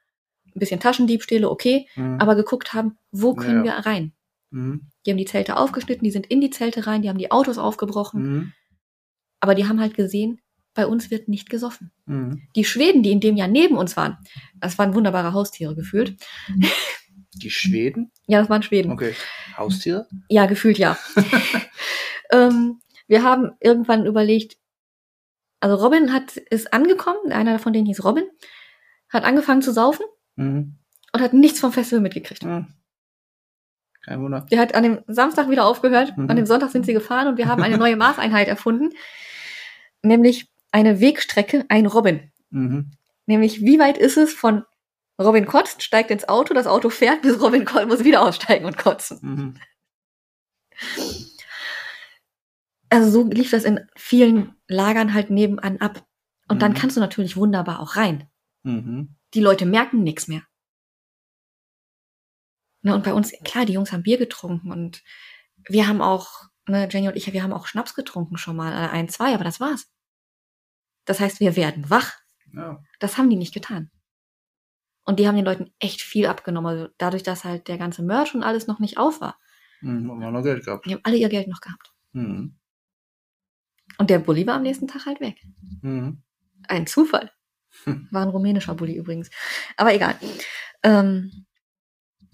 [0.47, 1.89] Ein bisschen Taschendiebstähle, okay.
[1.97, 2.19] Mhm.
[2.21, 3.77] aber geguckt haben, wo können Ja.
[3.79, 4.13] wir rein.
[4.51, 4.89] Mhm.
[5.07, 7.59] Die haben die Zelte aufgeschnitten, die sind in die Zelte rein, die haben die Autos
[7.59, 8.53] aufgebrochen, Mhm.
[9.41, 10.41] aber die haben halt gesehen,
[10.75, 11.91] bei uns wird nicht gesoffen.
[12.07, 12.43] Mhm.
[12.57, 14.19] Die Schweden, die in dem Jahr neben uns waren,
[14.57, 16.17] das waren wunderbare Haustiere gefühlt.
[17.35, 18.11] Die Schweden?
[18.27, 18.93] Ja, das waren Schweden.
[18.93, 19.15] Okay.
[19.57, 20.09] Haustiere?
[20.29, 20.99] Ja, gefühlt ja.
[22.33, 24.57] ähm, wir haben irgendwann überlegt,
[25.61, 28.25] also Robin hat ist angekommen, einer von denen hieß Robin,
[29.09, 30.05] hat angefangen zu saufen
[30.37, 30.77] Mhm.
[31.13, 32.45] und hat nichts vom Festival mitgekriegt.
[32.45, 32.69] Mhm.
[34.05, 34.47] Kein Wunder.
[34.51, 36.31] Der hat an dem Samstag wieder aufgehört, Mhm.
[36.31, 38.91] an dem Sonntag sind sie gefahren und wir haben eine neue Maßeinheit erfunden,
[40.03, 42.31] nämlich eine Wegstrecke, ein Robin.
[42.51, 42.93] Mhm.
[43.27, 44.65] Nämlich, wie weit ist es von
[45.21, 48.79] Robin kotzt, steigt ins Auto, das Auto fährt, bis Robin ko- muss wieder aussteigen und
[48.79, 49.19] kotzen.
[49.21, 49.55] Mhm.
[52.89, 56.05] Also so lief das in vielen Lagern halt nebenan ab.
[56.49, 56.77] Und dann Mhm.
[56.77, 58.29] kannst du natürlich wunderbar auch rein.
[58.65, 59.15] Mhm.
[59.35, 60.43] Die Leute merken nichts mehr.
[62.83, 65.03] Ne, und bei uns, klar, die Jungs haben Bier getrunken und
[65.69, 68.89] wir haben auch, ne, Jenny und ich, wir haben auch Schnaps getrunken schon mal, äh,
[68.89, 69.91] ein, zwei, aber das war's.
[71.05, 72.15] Das heißt, wir werden wach.
[72.53, 72.83] Ja.
[72.99, 73.91] Das haben die nicht getan.
[75.05, 76.71] Und die haben den Leuten echt viel abgenommen.
[76.71, 79.39] Also dadurch, dass halt der ganze Merch und alles noch nicht auf war.
[79.81, 80.87] Hm, haben wir noch Geld gehabt.
[80.87, 81.93] Die haben alle ihr Geld noch gehabt.
[82.13, 82.59] Mhm.
[83.99, 85.43] Und der Bulli war am nächsten Tag halt weg.
[85.83, 86.23] Mhm.
[86.69, 87.31] Ein Zufall.
[88.11, 89.31] War ein rumänischer Bulli übrigens.
[89.77, 90.17] Aber egal.
[90.83, 91.47] Ähm,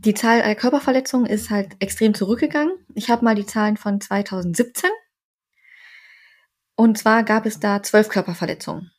[0.07, 2.73] die Zahl der Körperverletzungen ist halt extrem zurückgegangen.
[2.95, 4.89] Ich habe mal die Zahlen von 2017.
[6.77, 8.93] Und zwar gab es da zwölf Körperverletzungen.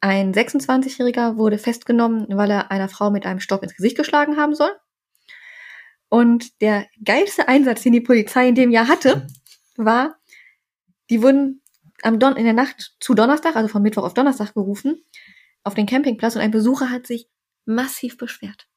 [0.00, 4.54] Ein 26-Jähriger wurde festgenommen, weil er einer Frau mit einem Stock ins Gesicht geschlagen haben
[4.54, 4.70] soll.
[6.10, 9.26] Und der geilste Einsatz, den die Polizei in dem Jahr hatte,
[9.76, 10.16] war,
[11.08, 11.62] die wurden
[12.02, 15.02] am Don in der Nacht zu Donnerstag, also von Mittwoch auf Donnerstag gerufen,
[15.62, 17.30] auf den Campingplatz und ein Besucher hat sich
[17.64, 18.68] massiv beschwert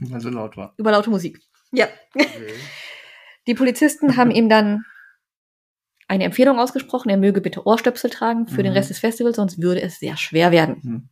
[0.00, 0.74] Weil so laut war.
[0.76, 1.40] über laute Musik.
[1.72, 1.88] Ja.
[2.14, 2.26] Okay.
[3.46, 4.84] Die Polizisten haben ihm dann
[6.08, 8.76] eine Empfehlung ausgesprochen, er möge bitte Ohrstöpsel tragen für den Mhm.
[8.78, 10.82] Rest des Festivals, sonst würde es sehr schwer werden.
[10.82, 11.08] Hm.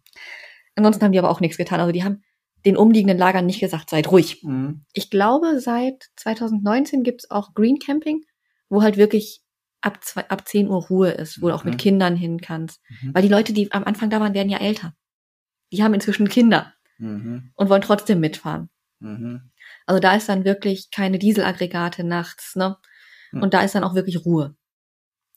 [0.77, 1.81] Ansonsten haben die aber auch nichts getan.
[1.81, 2.23] Also die haben
[2.65, 4.43] den umliegenden Lagern nicht gesagt, seid ruhig.
[4.45, 4.85] Mhm.
[4.93, 8.23] Ich glaube, seit 2019 gibt's auch Green Camping,
[8.69, 9.43] wo halt wirklich
[9.81, 11.79] ab, zwei, ab 10 Uhr Ruhe ist, wo du auch mit Mhm.
[11.79, 12.81] Kindern hin kannst.
[13.03, 13.15] Mhm.
[13.15, 14.95] Weil die Leute, die am Anfang da waren, werden ja älter.
[15.73, 17.51] Die haben inzwischen Kinder Mhm.
[17.57, 18.71] und wollen trotzdem mitfahren.
[19.01, 19.51] Mhm.
[19.87, 22.77] Also da ist dann wirklich keine Dieselaggregate nachts, ne?
[23.31, 23.43] Hm.
[23.43, 24.55] Und da ist dann auch wirklich Ruhe.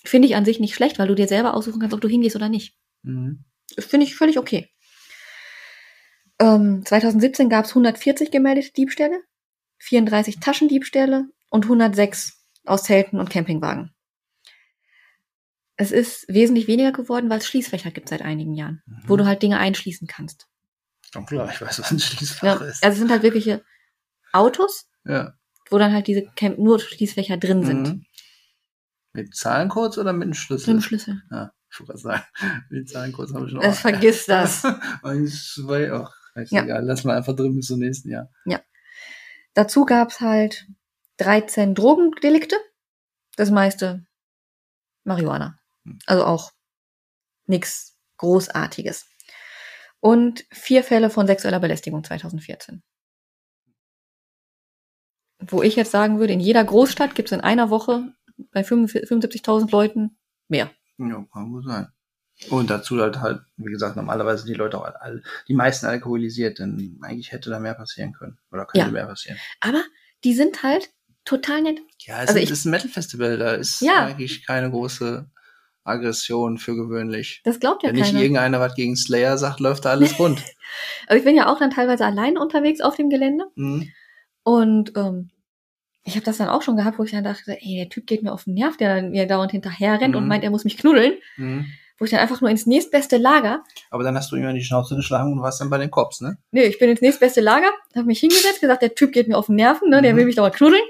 [0.04, 2.36] Finde ich an sich nicht schlecht, weil du dir selber aussuchen kannst, ob du hingehst
[2.36, 2.78] oder nicht.
[3.02, 3.44] Mhm.
[3.80, 4.70] Finde ich völlig okay.
[6.40, 9.22] Ähm, 2017 gab es 140 gemeldete Diebstähle,
[9.80, 13.92] 34 Taschendiebstähle und 106 aus Zelten und Campingwagen.
[15.78, 19.18] Es ist wesentlich weniger geworden, weil es Schließfächer gibt seit einigen Jahren, wo Mhm.
[19.18, 20.48] du halt Dinge einschließen kannst.
[21.16, 22.84] Doch klar, ich weiß, was ein Schließfach Ja, ist.
[22.84, 23.64] also es sind halt wirkliche
[24.34, 25.34] Autos, ja.
[25.70, 27.88] wo dann halt diese Camp nur Schließfächer drin sind.
[27.88, 28.06] Mhm.
[29.14, 30.74] Mit Zahlencodes oder mit einem Schlüssel?
[30.74, 31.22] Mit dem Schlüssel.
[31.32, 32.24] Ja, ich wollte gerade sagen,
[32.70, 33.62] mit Zahlencodes habe ich noch.
[33.62, 34.64] Das vergiss das.
[35.04, 36.64] Eins, zwei, ach, ist Ja.
[36.64, 38.30] egal, lass mal einfach drin bis zum nächsten Jahr.
[39.54, 40.68] Dazu gab's halt
[41.18, 42.58] 13 Drogendelikte.
[43.38, 44.06] Das meiste
[45.06, 45.58] Marihuana.
[45.86, 45.98] Hm.
[46.06, 46.52] Also auch
[47.48, 49.06] nix Großartiges.
[50.06, 52.84] Und vier Fälle von sexueller Belästigung 2014.
[55.40, 58.14] Wo ich jetzt sagen würde, in jeder Großstadt gibt's in einer Woche
[58.52, 60.70] bei 75 75.000 Leuten mehr.
[61.00, 61.88] Ja, kann gut sein.
[62.52, 66.60] Und dazu halt halt, wie gesagt, normalerweise sind die Leute auch all, die meisten alkoholisiert,
[66.60, 68.38] denn eigentlich hätte da mehr passieren können.
[68.52, 68.92] Oder könnte Ja.
[68.92, 69.40] mehr passieren.
[69.60, 69.84] Aber
[70.24, 70.94] die sind halt
[71.24, 71.80] total nett.
[72.02, 74.06] Ja, es Also ist- ich- ist ein Metal-Festival, da ist Ja.
[74.06, 75.32] eigentlich keine große
[75.86, 77.42] Aggression für gewöhnlich.
[77.46, 78.20] Das glaubt ja Wenn nicht keiner.
[78.22, 80.44] irgendeiner was gegen Slayer sagt, läuft da alles rund.
[81.08, 83.46] Aber ich bin ja auch dann teilweise alleine unterwegs auf dem Gelände.
[83.56, 83.90] mhm.
[84.44, 85.30] Und ähm,
[86.04, 88.22] ich habe das dann auch schon gehabt, wo ich dann dachte, ey, der Typ geht
[88.22, 90.30] mir auf den Nerv, der dann mir dauernd hinterher rennt und Mhm.
[90.30, 91.14] meint, er muss mich knuddeln.
[91.38, 91.66] Mhm.
[91.98, 94.64] Wo ich dann einfach nur ins nächstbeste Lager, Aber dann hast du ihm in die
[94.64, 96.38] Schnauze geschlagen und warst dann bei den Cops, ne?
[96.52, 99.46] nee, ich bin ins nächstbeste Lager, habe mich hingesetzt, gesagt, der Typ geht mir auf
[99.46, 100.18] den Nerven, ne, der Mhm.
[100.18, 100.84] will mich dauernd knuddeln.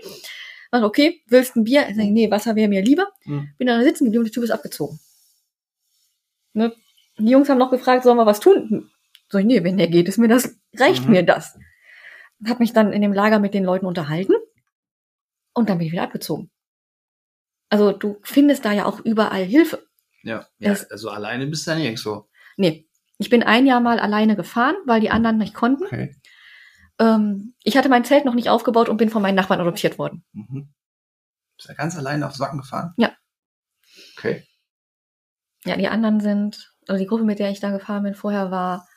[0.79, 1.87] Sag, okay, willst ein Bier?
[1.89, 3.07] Ich sag, nee, Wasser wäre mir lieber.
[3.25, 3.49] Mhm.
[3.57, 4.99] Bin dann da sitzen geblieben und der Typ ist abgezogen.
[6.53, 6.73] Ne?
[7.17, 8.89] Die Jungs haben noch gefragt, sollen wir was tun?
[9.29, 11.11] So, nee, wenn der geht, ist mir das, reicht Mhm.
[11.11, 11.57] mir das.
[12.47, 14.33] Hab mich dann in dem Lager mit den Leuten unterhalten
[15.53, 16.49] und dann bin ich wieder abgezogen.
[17.69, 19.85] Also du findest da ja auch überall Hilfe.
[20.23, 20.47] Ja.
[20.59, 22.27] ja Das- also alleine bist du ja nicht so.
[22.57, 25.85] Nee, ich bin ein Jahr mal alleine gefahren, weil die anderen nicht konnten.
[25.85, 26.15] Okay.
[26.99, 30.23] Ähm, ich hatte mein Zelt noch nicht aufgebaut und bin von meinen Nachbarn adoptiert worden.
[30.33, 30.73] Mhm.
[31.57, 32.93] Bist du ganz alleine aufs Wacken gefahren?
[32.97, 33.11] Ja.
[34.17, 34.45] Okay.
[35.65, 38.87] Ja, die anderen sind, also die Gruppe, mit der ich da gefahren bin vorher, war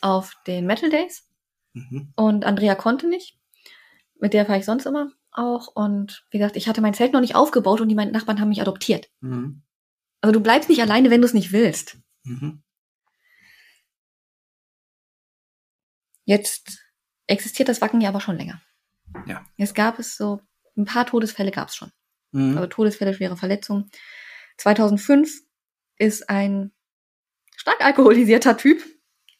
[0.00, 1.28] auf den Metal Days
[1.74, 2.12] Mhm.
[2.16, 3.38] und Andrea konnte nicht.
[4.18, 5.68] Mit der fahre ich sonst immer auch.
[5.74, 8.48] Und wie gesagt, ich hatte mein Zelt noch nicht aufgebaut und die meinen Nachbarn haben
[8.48, 9.08] mich adoptiert.
[9.20, 9.62] Mhm.
[10.22, 11.98] Also du bleibst nicht alleine, wenn du es nicht willst.
[12.24, 12.62] Mhm.
[16.24, 16.82] Jetzt
[17.26, 18.60] existiert das Wacken ja aber schon länger.
[19.26, 19.44] Ja.
[19.56, 20.40] Jetzt gab es so,
[20.76, 21.90] ein paar Todesfälle gab es schon.
[22.32, 22.56] Mhm.
[22.56, 23.90] Also Todesfälle, schwere Verletzungen.
[24.58, 25.42] 2005
[25.98, 26.72] ist ein
[27.56, 28.82] stark alkoholisierter Typ,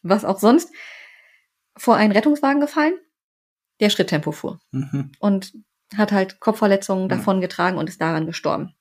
[0.01, 0.71] was auch sonst,
[1.77, 2.97] vor einen Rettungswagen gefallen,
[3.79, 5.11] der Schritttempo fuhr Mhm.
[5.19, 5.53] und
[5.95, 7.09] hat halt Kopfverletzungen Mhm.
[7.09, 8.75] davon getragen und ist daran gestorben.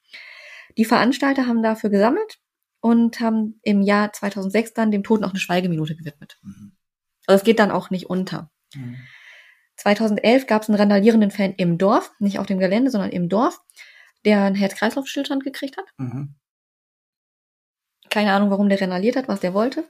[0.79, 2.39] Die Veranstalter haben dafür gesammelt
[2.81, 6.39] und haben im Jahr 2006 dann dem Toten auch eine Schweigeminute gewidmet.
[6.43, 6.73] Mhm.
[7.27, 8.51] Also es geht dann auch nicht unter.
[8.77, 8.97] Mhm.
[9.79, 13.59] 2011 gab es einen randalierenden Fan im Dorf, nicht auf dem Gelände, sondern im Dorf,
[14.25, 15.85] der einen Herz-Kreislauf-Stillstand gekriegt hat.
[15.99, 16.35] Mhm.
[18.11, 19.89] Keine Ahnung, warum der randaliert hat, was der wollte.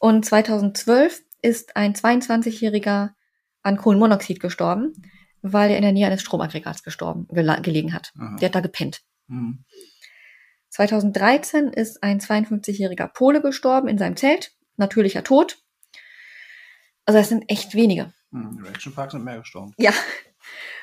[0.00, 3.10] Und 2012 ist ein 22-Jähriger
[3.62, 4.92] an Kohlenmonoxid gestorben,
[5.42, 8.12] weil er in der Nähe eines Stromaggregats gestorben, gela- gelegen hat.
[8.18, 8.36] Aha.
[8.36, 9.00] Der hat da gepennt.
[9.28, 9.64] Mhm.
[10.70, 14.52] 2013 ist ein 52-jähriger Pole gestorben in seinem Zelt.
[14.76, 15.58] Natürlicher Tod.
[17.06, 18.12] Also es sind echt wenige.
[18.32, 19.72] Hm, Im Action Park sind mehr gestorben.
[19.78, 19.92] Ja.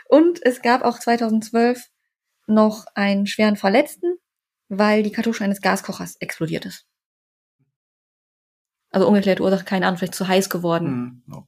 [0.07, 1.86] Und es gab auch 2012
[2.47, 4.17] noch einen schweren Verletzten,
[4.69, 6.86] weil die Kartusche eines Gaskochers explodiert ist.
[8.89, 11.24] Also ungeklärte Ursache, keine Ahnung, vielleicht zu heiß geworden.
[11.28, 11.43] Hm, ja.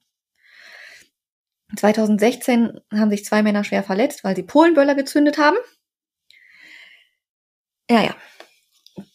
[1.78, 5.58] 2016 haben sich zwei Männer schwer verletzt, weil sie Polenböller gezündet haben.
[7.90, 8.16] Ja, ja.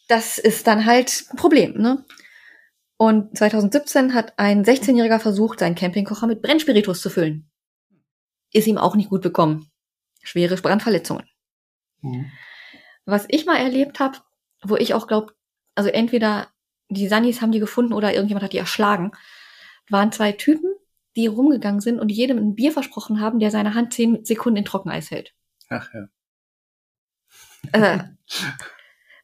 [0.09, 2.05] Das ist dann halt ein Problem, ne?
[3.01, 7.51] Und 2017 hat ein 16-Jähriger versucht, seinen Campingkocher mit Brennspiritus zu füllen.
[8.53, 9.71] Ist ihm auch nicht gut bekommen.
[10.23, 11.25] Schwere Brandverletzungen.
[12.03, 12.31] Hm.
[13.07, 14.19] Was ich mal erlebt habe,
[14.63, 15.33] wo ich auch glaube,
[15.75, 16.49] also entweder
[16.91, 19.13] die Sannis haben die gefunden oder irgendjemand hat die erschlagen,
[19.89, 20.71] waren zwei Typen,
[21.17, 24.65] die rumgegangen sind und jedem ein Bier versprochen haben, der seine Hand zehn Sekunden in
[24.67, 25.33] Trockeneis hält.
[25.71, 26.09] Ach ja.
[27.73, 28.05] Äh,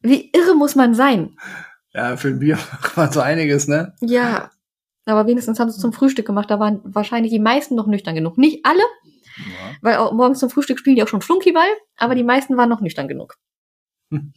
[0.01, 1.37] wie irre muss man sein?
[1.97, 3.95] Ja, für ein Bier macht man so einiges, ne?
[4.01, 4.51] Ja.
[5.07, 6.51] Aber wenigstens haben sie es zum Frühstück gemacht.
[6.51, 8.37] Da waren wahrscheinlich die meisten noch nüchtern genug.
[8.39, 8.83] Nicht alle,
[9.39, 9.77] Ja.
[9.81, 12.81] weil auch morgens zum Frühstück spielen die auch schon Flunkyball, aber die meisten waren noch
[12.81, 13.37] nüchtern genug.
[14.11, 14.33] Hm.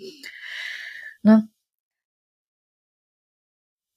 [1.23, 1.49] Ne?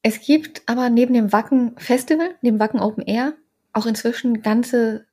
[0.03, 3.35] Es gibt aber neben dem Wacken Festival, dem Wacken Open Air,
[3.73, 5.07] auch inzwischen ganze,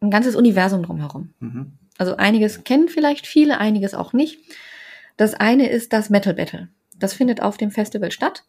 [0.00, 1.34] ein ganzes Universum drumherum.
[1.40, 1.72] Mhm.
[1.98, 4.38] Also einiges kennen vielleicht viele, einiges auch nicht.
[5.16, 6.68] Das eine ist das Metal Battle.
[7.02, 8.44] Das findet auf dem Festival statt.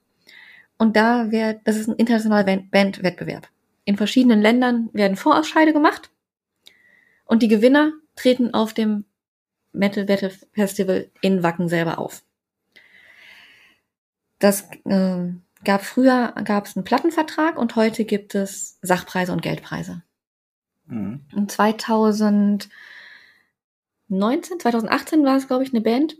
[0.77, 3.47] Und da wird, das ist ein internationaler Band- Bandwettbewerb.
[3.85, 6.09] In verschiedenen Ländern werden Vorausscheide gemacht.
[7.25, 9.05] Und die Gewinner treten auf dem
[9.73, 12.23] Metal Battle Festival in Wacken selber auf.
[14.39, 15.27] Das äh,
[15.63, 20.03] gab früher gab es einen Plattenvertrag und heute gibt es Sachpreise und Geldpreise.
[20.87, 21.21] Mhm.
[21.33, 22.69] Und 2019,
[24.59, 26.17] 2018 war es, glaube ich, eine Band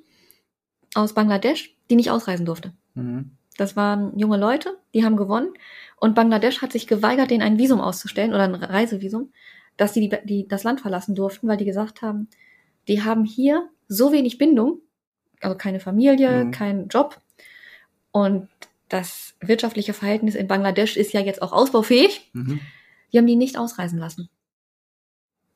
[0.94, 2.74] aus Bangladesch, die nicht ausreisen durfte.
[2.96, 3.32] Mhm.
[3.58, 5.54] Das waren junge Leute, die haben gewonnen.
[5.98, 9.32] Und Bangladesch hat sich geweigert, denen ein Visum auszustellen oder ein Reisevisum,
[9.78, 12.30] dass sie die, die, das Land verlassen durften, weil die gesagt haben,
[12.88, 14.80] die haben hier so wenig Bindung,
[15.42, 16.52] also keine Familie, Mhm.
[16.52, 17.20] keinen Job.
[18.12, 18.48] Und
[18.90, 22.30] das wirtschaftliche Verhältnis in Bangladesch ist ja jetzt auch ausbaufähig.
[22.34, 22.60] Mhm.
[23.12, 24.30] Die haben die nicht ausreisen lassen.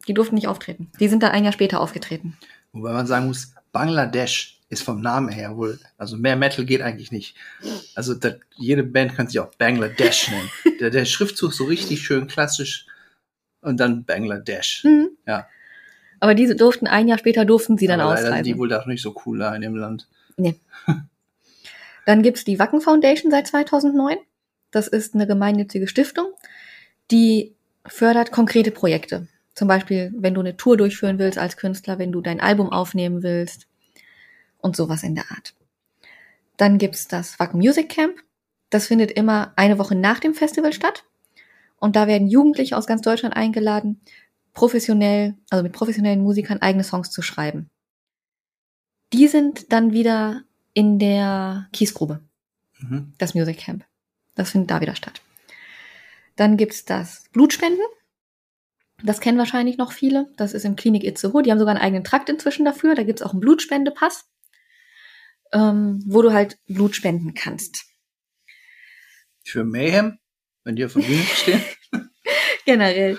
[0.08, 0.92] Die durften nicht auftreten.
[1.00, 2.38] Die sind dann ein Jahr später aufgetreten.
[2.74, 7.12] Wobei man sagen muss, Bangladesch ist vom Namen her wohl, also mehr Metal geht eigentlich
[7.12, 7.36] nicht.
[7.96, 10.30] Also das, jede Band kann sich auch Bangladesh
[10.64, 10.80] nennen.
[10.80, 12.86] der, der Schriftzug ist so richtig schön klassisch
[13.62, 14.84] und dann Bangladesch.
[14.84, 15.10] Mhm.
[15.26, 15.48] Ja.
[16.20, 18.54] Aber diese durften ein Jahr später durften sie dann Aber leider sind ausreisen.
[18.54, 20.08] die wohl doch nicht so cool da in dem Land.
[22.06, 24.18] Dann gibt's die Wacken Foundation seit 2009.
[24.72, 26.28] Das ist eine gemeinnützige Stiftung,
[27.10, 27.56] die
[27.86, 29.28] fördert konkrete Projekte.
[29.54, 33.24] Zum Beispiel, wenn du eine Tour durchführen willst als Künstler, wenn du dein Album aufnehmen
[33.24, 33.68] willst
[34.66, 35.54] und sowas in der Art.
[36.58, 38.18] Dann gibt's das Wacken Music Camp.
[38.70, 41.06] Das findet immer eine Woche nach dem Festival statt.
[41.78, 44.02] Und da werden Jugendliche aus ganz Deutschland eingeladen,
[44.54, 47.70] professionell, also mit professionellen Musikern eigene Songs zu schreiben.
[49.14, 50.44] Die sind dann wieder
[50.74, 52.22] in der Kiesgrube
[52.80, 53.14] Mhm.
[53.18, 53.86] das Music Camp.
[54.36, 55.22] Das findet da wieder statt.
[56.36, 57.86] Dann gibt's das Blutspenden.
[59.04, 60.30] Das kennen wahrscheinlich noch viele.
[60.36, 61.42] Das ist im Klinik Itzehoe.
[61.44, 62.96] Die haben sogar einen eigenen Trakt inzwischen dafür.
[62.96, 64.26] Da gibt's auch einen Blutspendepass,
[65.56, 67.86] ähm, wo du halt Blut spenden kannst.
[69.44, 70.20] Für Mayhem,
[70.64, 71.62] wenn die auf der Bühne stehen,
[72.66, 73.18] Generell.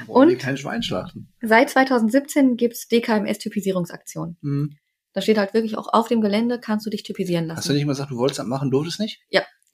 [0.00, 0.38] die Und?
[0.38, 1.32] kein Schwein schlachten.
[1.42, 4.38] Seit 2017 gibt's DKMS-Typisierungsaktionen.
[4.40, 4.76] Mhm.
[5.12, 7.58] Da steht halt wirklich auch auf dem Gelände, kannst du dich typisieren lassen.
[7.58, 9.20] Hast du nicht mal gesagt, du wolltest das machen, durftest nicht?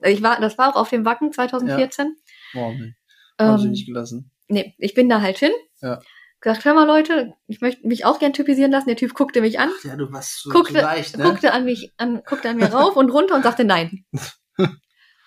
[0.02, 2.16] ich war, das war auch auf dem Wacken 2014.
[2.54, 2.96] Warum nicht?
[3.38, 4.30] Haben sie Ähm, nicht gelassen.
[4.48, 5.52] nee, ich bin da halt hin.
[5.82, 6.00] Ja.
[6.46, 8.86] Gesagt, hör mal Leute, ich möchte mich auch gern typisieren lassen.
[8.86, 11.24] Der Typ guckte mich an, Ja, du warst so guckte, leicht, ne?
[11.24, 14.04] guckte an mich, an, guckte an mir rauf und runter und sagte nein.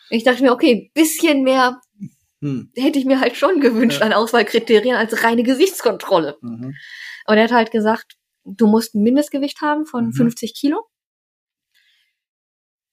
[0.09, 1.81] ich dachte mir, okay, bisschen mehr
[2.41, 2.71] Hm.
[2.77, 4.05] hätte ich mir halt schon gewünscht Ja.
[4.05, 6.37] an Auswahlkriterien als reine Gesichtskontrolle.
[6.41, 6.73] Mhm.
[7.25, 8.15] Aber der hat halt gesagt,
[8.45, 10.13] du musst ein Mindestgewicht haben von Mhm.
[10.13, 10.85] 50 Kilo.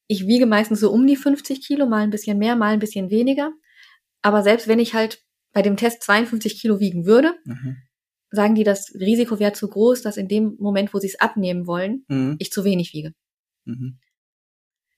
[0.08, 3.08] Ich wiege meistens so um die 50 Kilo, mal ein bisschen mehr, mal ein bisschen
[3.10, 3.52] weniger.
[4.22, 5.22] Aber selbst wenn ich halt
[5.52, 7.76] bei dem Test 52 Kilo wiegen würde, Mhm.
[8.30, 11.66] Sagen die, das Risiko wäre zu groß, dass in dem Moment, wo sie es abnehmen
[11.66, 12.36] wollen, Mhm.
[12.38, 13.12] ich zu wenig wiege.
[13.64, 13.98] Mhm.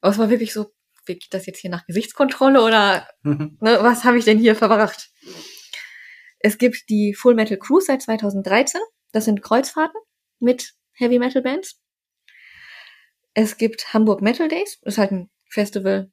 [0.01, 0.73] Aber es war wirklich so,
[1.07, 3.59] geht das jetzt hier nach Gesichtskontrolle oder Mhm.
[3.61, 5.11] ne, was habe ich denn hier verbracht?
[6.41, 8.81] Es gibt die Full Metal Cruise seit 2013.
[9.13, 10.01] Das sind Kreuzfahrten
[10.39, 11.81] mit Heavy Metal Bands.
[13.35, 14.79] Es gibt Hamburg Metal Days.
[14.83, 16.11] Das ist halt ein Festival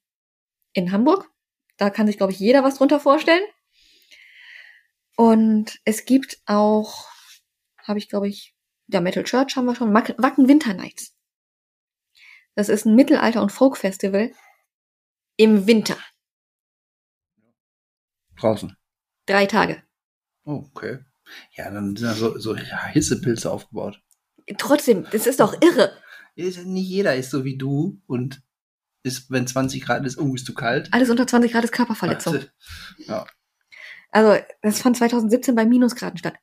[0.73, 1.29] in Hamburg.
[1.77, 3.43] Da kann sich, glaube ich, jeder was drunter vorstellen.
[5.15, 7.07] Und es gibt auch,
[7.83, 8.55] habe ich, glaube ich,
[8.87, 11.15] ja, Metal Church haben wir schon, Wack- Wacken Winter Nights.
[12.55, 14.31] Das ist ein Mittelalter- und Folk-Festival
[15.37, 15.97] im Winter.
[18.37, 18.75] Draußen.
[19.25, 19.83] Drei Tage.
[20.43, 20.99] Oh, okay.
[21.55, 24.01] Ja, dann sind da so, so Hissepilze aufgebaut.
[24.57, 25.97] Trotzdem, das ist doch irre.
[26.35, 28.43] Nicht jeder ist so wie du und
[29.03, 30.93] ist, wenn 20 Grad ist, oh, ist zu kalt.
[30.93, 32.43] Alles unter 20 Grad ist Körperverletzung.
[32.99, 33.25] Ja.
[34.15, 36.35] Also, das fand 2017 bei Minusgraden statt.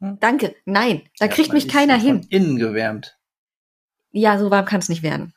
[0.00, 0.18] Hm.
[0.18, 0.56] Danke.
[0.64, 2.26] Nein, da Ja, kriegt mich keiner hin.
[2.30, 3.18] Innen gewärmt.
[4.12, 5.34] Ja, so warm kann es nicht werden.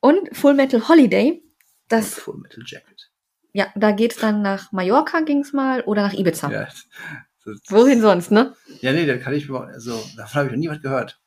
[0.00, 1.42] Und Full Metal Holiday,
[1.88, 3.10] das, Full Metal Jacket.
[3.54, 6.50] ja, da geht's dann nach Mallorca ging's mal oder nach Ibiza.
[6.50, 6.68] Ja.
[7.44, 8.54] Das- Wohin sonst, ne?
[8.82, 11.20] Ja, nee, da kann ich mir, also, davon habe ich noch nie was gehört.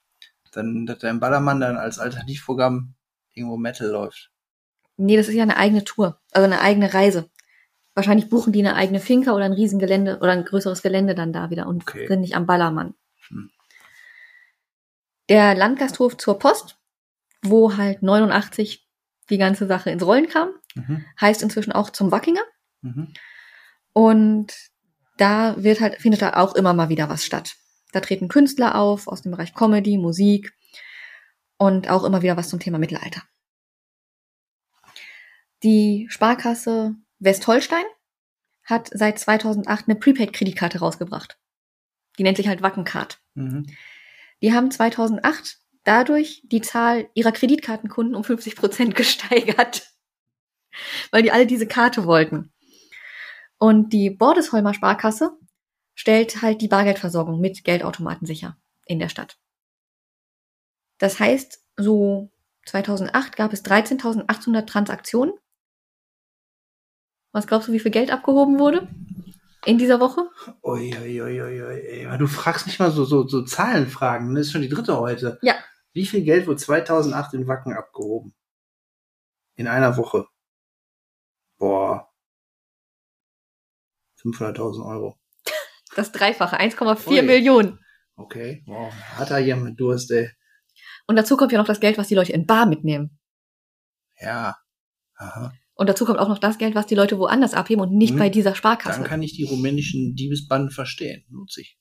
[0.51, 2.93] Dann, dass dein Ballermann dann als Alternativprogramm
[3.33, 4.31] irgendwo Metal läuft.
[4.97, 7.29] Nee, das ist ja eine eigene Tour, also eine eigene Reise.
[7.95, 11.49] Wahrscheinlich buchen die eine eigene Finca oder ein Riesengelände oder ein größeres Gelände dann da
[11.49, 12.07] wieder und Okay.
[12.07, 12.93] sind nicht am Ballermann.
[13.27, 13.49] Hm.
[15.29, 16.77] Der Landgasthof zur Post,
[17.43, 18.87] wo halt 89
[19.29, 21.05] die ganze Sache ins Rollen kam, Mhm.
[21.19, 22.41] heißt inzwischen auch zum Wackinger.
[22.81, 23.13] Mhm.
[23.93, 24.53] Und
[25.17, 27.55] da wird halt, findet da auch immer mal wieder was statt.
[27.91, 30.53] Da treten Künstler auf aus dem Bereich Comedy, Musik
[31.57, 33.23] und auch immer wieder was zum Thema Mittelalter.
[35.63, 37.85] Die Sparkasse Westholstein
[38.63, 41.37] hat seit 2008 eine Prepaid-Kreditkarte rausgebracht.
[42.17, 43.21] Die nennt sich halt Wackencard.
[43.33, 43.67] Mhm.
[44.41, 49.89] Die haben 2008 dadurch die Zahl ihrer Kreditkartenkunden um 50 Prozent gesteigert,
[51.11, 52.51] weil die alle diese Karte wollten.
[53.57, 55.37] Und die Bordesholmer Sparkasse
[55.93, 59.37] stellt halt die Bargeldversorgung mit Geldautomaten sicher in der Stadt.
[60.97, 62.31] Das heißt, so
[62.65, 65.33] 2008 gab es 13.800 Transaktionen.
[67.31, 68.87] Was glaubst du, wie viel Geld abgehoben wurde
[69.65, 70.29] in dieser Woche?
[70.63, 74.33] Ui, ui, ui, ui, Du fragst nicht mal so, so, so Zahlenfragen.
[74.33, 75.37] Das ist schon die dritte heute.
[75.41, 75.55] Ja.
[75.93, 78.33] Wie viel Geld wurde 2008 in Wacken abgehoben?
[79.55, 80.27] In einer Woche.
[81.57, 82.09] Boah.
[84.23, 85.17] 500.000 Euro.
[85.95, 87.21] Das Dreifache, 1,4 Ui.
[87.23, 87.79] Millionen.
[88.15, 88.63] Okay.
[88.67, 88.93] Wow.
[89.17, 90.29] Hat da jemand Durst, ey.
[91.07, 93.19] Und dazu kommt ja noch das Geld, was die Leute in Bar mitnehmen.
[94.19, 94.57] Ja.
[95.15, 95.51] Aha.
[95.79, 98.19] Und dazu kommt auch noch das Geld, was die Leute woanders abheben und nicht Hm.
[98.19, 99.01] bei dieser Dann Sparkasse.
[99.03, 101.23] kann ich die rumänischen Diebesbanden verstehen.
[101.29, 101.77] Nutze ich.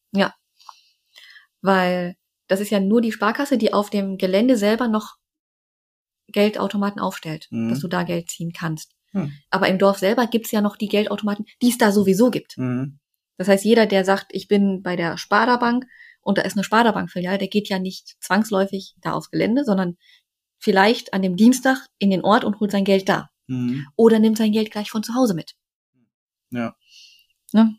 [1.61, 2.15] Weil
[2.47, 5.17] das ist ja nur die Sparkasse, die auf dem Gelände selber noch
[6.29, 7.71] Geldautomaten aufstellt, Mhm.
[7.71, 8.93] dass du da Geld ziehen kannst.
[9.13, 9.33] Hm.
[9.51, 12.57] Aber im Dorf selber gibt's ja noch die Geldautomaten, die es da sowieso gibt.
[12.57, 13.01] Mhm.
[13.39, 15.87] Das heißt, jeder, der sagt, ich bin bei der Sparda-Bank
[16.21, 19.97] und da ist eine Sparda-Bank-Filiale, der geht ja nicht zwangsläufig da aufs Gelände, sondern
[20.59, 23.31] vielleicht an dem Dienstag in den Ort und holt sein Geld da.
[23.49, 23.87] Mhm.
[23.97, 25.55] Oder nimmt sein Geld gleich von zu Hause mit.
[26.51, 26.77] Ja.
[27.53, 27.77] Ne?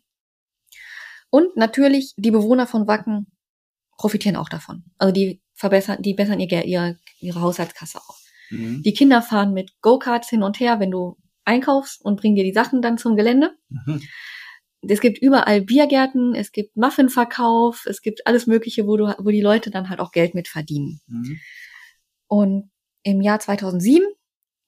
[1.29, 3.27] Und natürlich, die Bewohner von Wacken
[3.97, 4.83] profitieren auch davon.
[4.97, 8.19] Also die verbessern, die bessern ihr, Geld- ihre, ihre Haushaltskasse auf.
[8.49, 8.81] Mhm.
[8.83, 12.53] Die Kinder fahren mit Go-Karts hin und her, wenn du einkaufst und bringen dir die
[12.53, 13.55] Sachen dann zum Gelände.
[13.69, 14.01] Mhm.
[14.81, 19.41] Es gibt überall Biergärten, es gibt Muffinverkauf, es gibt alles Mögliche, wo, du, wo die
[19.41, 21.01] Leute dann halt auch Geld mit verdienen.
[21.07, 21.39] Mhm.
[22.27, 22.71] Und
[23.03, 24.03] im Jahr 2007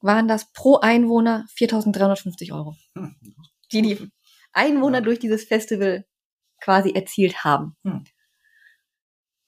[0.01, 3.15] waren das pro Einwohner 4.350 Euro, Hm.
[3.71, 4.11] die die
[4.53, 5.03] Einwohner Ja.
[5.03, 6.05] durch dieses Festival
[6.61, 7.75] quasi erzielt haben.
[7.83, 8.03] Hm.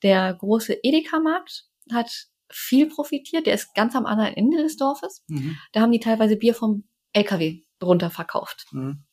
[0.02, 3.46] Der große Edeka-Markt hat viel profitiert.
[3.48, 5.24] Der ist ganz am anderen Ende des Dorfes.
[5.28, 5.58] Mhm.
[5.72, 8.66] Da haben die teilweise Bier vom LKW runter verkauft.
[8.72, 9.06] Mhm.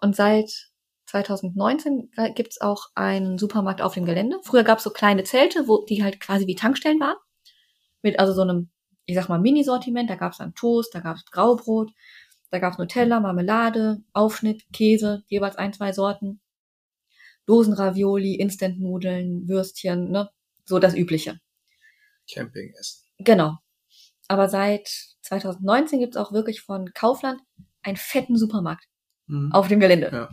[0.00, 0.50] Und seit
[1.06, 4.38] 2019 gibt's auch einen Supermarkt auf dem Gelände.
[4.44, 7.16] Früher gab's so kleine Zelte, wo die halt quasi wie Tankstellen waren.
[8.02, 8.70] Mit also so einem,
[9.06, 10.08] ich sag mal, Minisortiment.
[10.10, 11.90] Da gab's dann Toast, da gab's Graubrot,
[12.50, 16.40] da gab's Nutella, Marmelade, Aufschnitt, Käse, jeweils ein, zwei Sorten.
[17.46, 20.30] Dosenravioli, Instantnudeln, Würstchen, ne?
[20.64, 21.40] So das Übliche.
[22.32, 23.02] Camping essen.
[23.18, 23.58] Genau.
[24.28, 24.88] Aber seit
[25.22, 27.40] 2019 gibt's auch wirklich von Kaufland
[27.82, 28.84] einen fetten Supermarkt
[29.26, 29.52] Mhm.
[29.52, 30.10] auf dem Gelände.
[30.12, 30.28] Ja.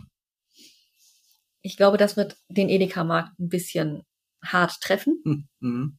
[1.62, 4.02] Ich glaube, das wird den Edeka-Markt ein bisschen
[4.42, 5.48] hart treffen, Mhm.
[5.60, 5.98] Mhm.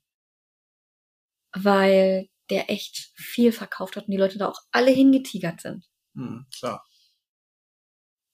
[1.54, 5.86] weil der echt viel verkauft hat und die Leute da auch alle hingetigert sind.
[6.14, 6.46] Mhm.
[6.56, 6.86] Klar.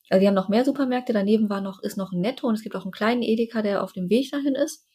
[0.10, 2.64] Also die haben noch mehr Supermärkte, daneben war noch, ist noch ein Netto und es
[2.64, 4.88] gibt auch einen kleinen Edeka, der auf dem Weg dahin ist.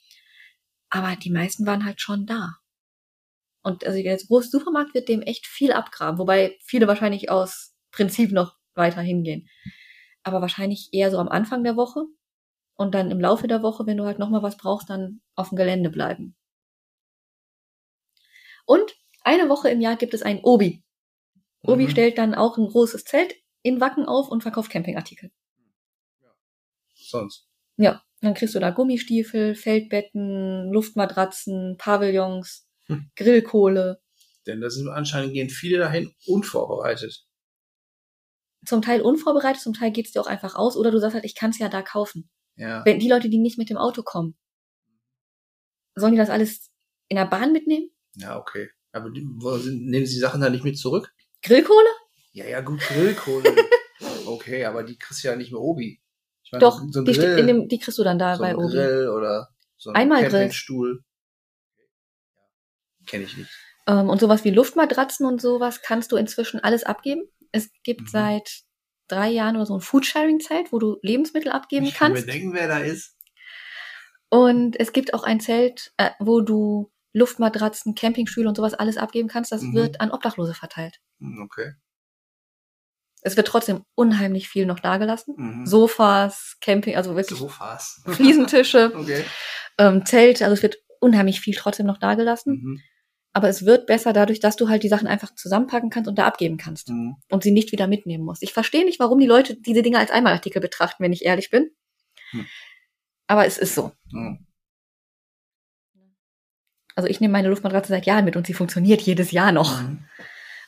[0.90, 2.56] Aber die meisten waren halt schon da.
[3.62, 8.32] Und also der große Supermarkt wird dem echt viel abgraben, wobei viele wahrscheinlich aus Prinzip
[8.32, 9.48] noch weiter hingehen.
[10.24, 12.04] Aber wahrscheinlich eher so am Anfang der Woche
[12.74, 15.56] und dann im Laufe der Woche, wenn du halt nochmal was brauchst, dann auf dem
[15.56, 16.36] Gelände bleiben.
[18.66, 18.94] Und
[19.24, 20.82] eine Woche im Jahr gibt es ein Obi.
[21.62, 21.90] Obi Mhm.
[21.90, 25.30] stellt dann auch ein großes Zelt in Wacken auf und verkauft Campingartikel.
[26.94, 27.46] Sonst.
[27.76, 33.10] Ja, dann kriegst du da Gummistiefel, Feldbetten, Luftmatratzen, Pavillons, Hm.
[33.16, 34.00] Grillkohle.
[34.46, 37.24] Denn das sind anscheinend gehen viele dahin unvorbereitet.
[38.66, 40.76] Zum Teil unvorbereitet, zum Teil geht's dir auch einfach aus.
[40.76, 42.28] Oder du sagst halt, ich kann's ja da kaufen.
[42.56, 42.84] Ja.
[42.84, 44.36] Wenn die Leute, die nicht mit dem Auto kommen,
[45.94, 46.70] sollen die das alles
[47.08, 47.90] in der Bahn mitnehmen?
[48.16, 48.68] Ja, okay.
[48.92, 51.12] Aber die, wo sind, nehmen sie die Sachen dann nicht mit zurück?
[51.42, 51.88] Grillkohle?
[52.32, 53.54] Ja, ja, gut, Grillkohle.
[54.26, 56.00] okay, aber die kriegst du ja nicht mehr Obi.
[56.44, 58.42] Ich meine, Doch, so ein die, Grill, in dem, die kriegst du dann da so
[58.42, 58.72] bei Obi.
[58.72, 60.30] Grill oder so ein Einmal Grill.
[60.30, 61.02] Campingstuhl.
[63.06, 63.50] Kenne ich nicht.
[63.86, 67.22] Ähm, und sowas wie Luftmatratzen und sowas kannst du inzwischen alles abgeben.
[67.50, 68.06] Es gibt Mhm.
[68.08, 68.60] seit
[69.08, 72.32] drei Jahren oder so ein Foodsharing-Zelt, wo du Lebensmittel abgeben ich kann mir kannst.
[72.32, 73.16] denken, wer da ist.
[74.28, 79.28] Und es gibt auch ein Zelt, äh, wo du Luftmatratzen, Campingstühle und sowas alles abgeben
[79.28, 79.52] kannst.
[79.52, 79.74] Das Mhm.
[79.74, 81.00] wird an Obdachlose verteilt.
[81.20, 81.72] Hm, Okay.
[83.24, 85.34] Es wird trotzdem unheimlich viel noch dagelassen.
[85.38, 85.66] Mhm.
[85.66, 88.02] Sofas, Camping, also wirklich Sofas.
[88.06, 89.24] Fliesentische, okay.
[89.78, 92.54] ähm, Zelt, also es wird unheimlich viel trotzdem noch dagelassen.
[92.54, 92.80] Mhm.
[93.32, 96.26] Aber es wird besser dadurch, dass du halt die Sachen einfach zusammenpacken kannst und da
[96.26, 96.88] abgeben kannst.
[96.90, 97.14] Mhm.
[97.30, 98.42] und sie nicht wieder mitnehmen muss.
[98.42, 101.70] Ich verstehe nicht, warum die Leute diese Dinge als Einmalartikel betrachten, wenn ich ehrlich bin.
[102.32, 102.46] Hm.
[103.28, 103.92] Aber es ist so.
[104.10, 104.46] Mhm.
[106.94, 109.80] Also ich nehme meine Luftmatratze seit Jahren mit und sie funktioniert jedes Jahr noch.
[109.82, 110.04] Mhm.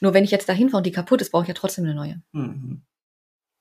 [0.01, 1.95] Nur wenn ich jetzt dahin fahre und die kaputt ist, brauche ich ja trotzdem eine
[1.95, 2.23] neue.
[2.33, 2.83] Mhm.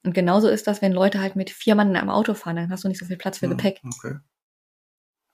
[0.06, 2.70] Und genauso ist das, wenn Leute halt mit vier Mann in einem Auto fahren, dann
[2.70, 3.52] hast du nicht so viel Platz für Mhm.
[3.52, 3.82] Gepäck.
[3.86, 4.18] Okay.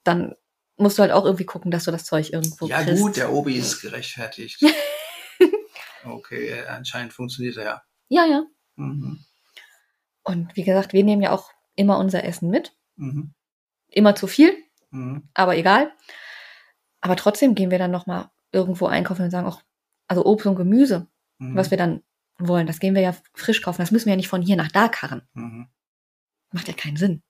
[0.04, 0.36] Dann
[0.78, 3.02] musst du halt auch irgendwie gucken, dass du das Zeug irgendwo Ja, kriegst.
[3.02, 4.62] gut, der Obi ist gerechtfertigt.
[6.06, 7.82] okay, anscheinend funktioniert er ja.
[8.10, 8.44] Ja, ja.
[8.76, 9.20] Mhm.
[10.24, 12.74] Und wie gesagt, wir nehmen ja auch immer unser Essen mit.
[12.96, 13.34] Mhm.
[13.88, 14.54] Immer zu viel,
[14.92, 15.30] Mhm.
[15.34, 15.92] aber egal.
[17.02, 19.62] Aber trotzdem gehen wir dann noch mal irgendwo einkaufen und sagen auch,
[20.08, 21.56] also Obst und Gemüse, Mhm.
[21.56, 22.04] was wir dann
[22.38, 23.82] wollen, das gehen wir ja frisch kaufen.
[23.82, 25.22] Das müssen wir ja nicht von hier nach da karren.
[25.34, 25.70] Mhm.
[26.52, 27.22] Macht ja keinen Sinn.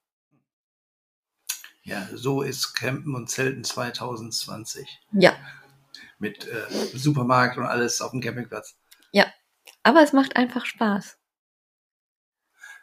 [1.84, 4.99] Ja, so ist Campen und Zelten 2020.
[5.11, 5.36] Ja,
[6.20, 6.65] Mit äh,
[6.97, 8.76] Supermarkt und alles auf dem Campingplatz.
[9.84, 11.17] aber es macht einfach Spaß.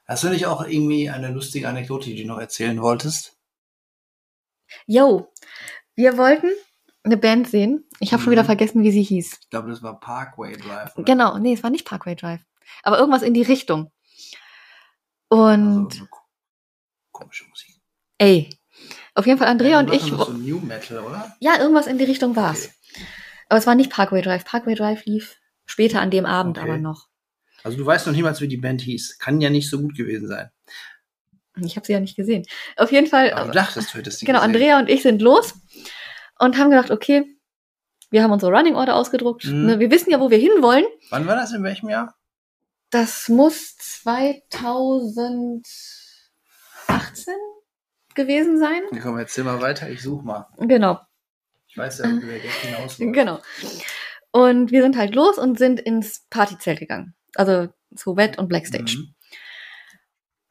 [0.07, 3.37] Hast du nicht auch irgendwie eine lustige Anekdote, die du noch erzählen wolltest?
[4.87, 5.33] Yo,
[5.95, 6.51] wir wollten
[7.07, 7.85] eine Band sehen.
[8.01, 8.33] Ich habe schon Mhm.
[8.33, 9.39] wieder vergessen, wie sie hieß.
[9.43, 10.95] Ich glaube, das war Parkway Drive.
[10.97, 11.05] oder?
[11.05, 12.41] Genau, nee, es war nicht Parkway Drive.
[12.83, 13.91] Aber irgendwas in die Richtung.
[15.29, 16.21] Und Also, so ko-
[17.13, 17.75] komische Musik.
[18.19, 18.51] ey,
[19.15, 20.03] auf jeden Fall Andrea Ja, und ich.
[20.03, 21.35] So New Metal, oder?
[21.41, 22.67] Ja, irgendwas in die Richtung war's.
[22.67, 23.05] Okay.
[23.49, 24.45] Aber es war nicht Parkway Drive.
[24.45, 26.69] Parkway Drive lief später an dem Abend Okay.
[26.69, 27.09] aber noch.
[27.65, 29.19] Also du weißt noch niemals, wie die Band hieß.
[29.19, 30.51] Kann ja nicht so gut gewesen sein.
[31.65, 32.45] Ich habe sie ja nicht gesehen.
[32.77, 33.33] Auf jeden Fall.
[33.33, 34.55] Aber du dachtest, du hättest die Genau, gesehen.
[34.55, 35.55] Andrea und ich sind los
[36.39, 37.37] und haben gedacht, okay,
[38.11, 39.45] wir haben unsere Running Order ausgedruckt.
[39.45, 39.67] Mhm.
[39.67, 40.85] Ne, wir wissen ja, wo wir hinwollen.
[41.11, 41.53] Wann war das?
[41.53, 42.15] In welchem Jahr?
[42.91, 45.63] Das muss 2018
[48.15, 48.83] gewesen sein.
[48.93, 49.89] Ja, komm, erzähl mal weiter.
[49.91, 50.47] Ich such mal.
[50.59, 51.01] Genau,
[51.69, 52.99] Ich weiß ja, wie der Gag hinausläuft.
[53.13, 53.41] genau.
[54.31, 57.15] Und wir sind halt los und sind ins Partyzelt gegangen.
[57.35, 58.99] Also zu Wet und Blackstage.
[58.99, 59.15] Mhm.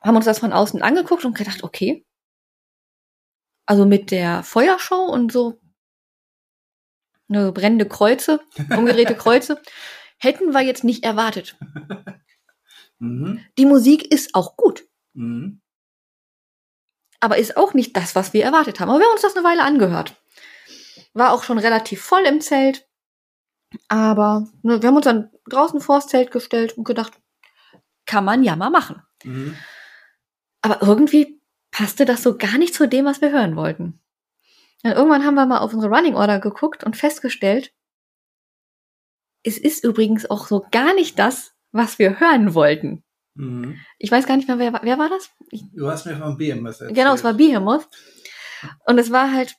[0.01, 2.05] Haben uns das von außen angeguckt und gedacht, okay.
[3.65, 5.59] Also mit der Feuershow und so
[7.27, 9.61] ne, brennende Kreuze, umgedrehte Kreuze,
[10.17, 11.57] hätten wir jetzt nicht erwartet.
[12.99, 13.43] Mhm.
[13.57, 15.61] Die Musik ist auch gut, Mhm.
[17.19, 18.89] aber ist auch nicht das, was wir erwartet haben.
[18.89, 20.15] Aber wir haben uns das eine Weile angehört.
[21.13, 22.87] War auch schon relativ voll im Zelt.
[23.87, 27.13] Aber ne, wir haben uns dann draußen vors Zelt gestellt und gedacht,
[28.05, 29.01] kann man ja mal machen.
[29.23, 29.55] Mhm.
[30.61, 33.99] Aber irgendwie passte das so gar nicht zu dem, was wir hören wollten.
[34.83, 37.71] Dann irgendwann haben wir mal auf unsere Running Order geguckt und festgestellt,
[39.43, 43.03] es ist übrigens auch so gar nicht das, was wir hören wollten.
[43.35, 43.79] Mhm.
[43.99, 45.29] Ich weiß gar nicht mehr, wer, war- wer war das?
[45.51, 46.95] Ich, Du hast mir von Behemoth erzählt.
[46.95, 47.87] genau, es war Behemoth.
[48.85, 49.55] Und es war halt,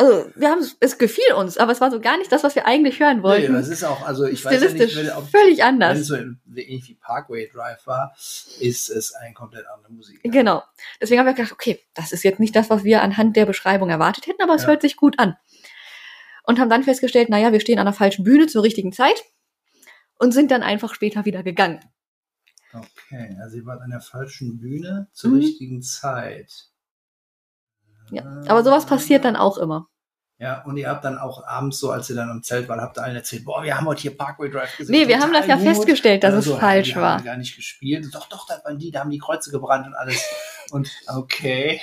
[0.00, 2.54] also wir haben es, es gefiel uns, aber es war so gar nicht das, was
[2.54, 3.52] wir eigentlich hören Nee, wollten.
[3.52, 5.98] das ist auch, also ich weiß ja nicht, wenn, ob, völlig wenn anders.
[5.98, 6.16] es so
[6.54, 10.20] irgendwie Parkway Drive war, ist es eine komplett andere Musik.
[10.22, 10.62] Genau.
[11.00, 13.90] Deswegen haben wir gedacht, okay, das ist jetzt nicht das, was wir anhand der Beschreibung
[13.90, 14.68] erwartet hätten, aber es Ja.
[14.68, 15.36] hört sich gut an.
[16.44, 19.22] Und haben dann festgestellt, naja, wir stehen an der falschen Bühne zur richtigen Zeit
[20.18, 21.80] und sind dann einfach später wieder gegangen.
[22.72, 25.38] Okay, also ihr wart an der falschen Bühne zur Mhm.
[25.40, 26.68] richtigen Zeit.
[28.10, 28.24] Ja.
[28.46, 29.88] Aber sowas passiert dann auch immer.
[30.40, 32.96] Ja, und ihr habt dann auch abends so, als ihr dann im Zelt wart, habt
[32.96, 34.94] ihr allen erzählt, boah, wir haben heute hier Parkway Drive gesehen.
[34.94, 35.64] Nee, wir haben das ja gut.
[35.64, 37.18] festgestellt, dass Oder es so, falsch Haben war.
[37.18, 38.06] wir gar nicht gespielt.
[38.12, 40.24] Doch, doch, das waren die, da haben die Kreuze gebrannt und alles.
[40.70, 41.80] Und okay.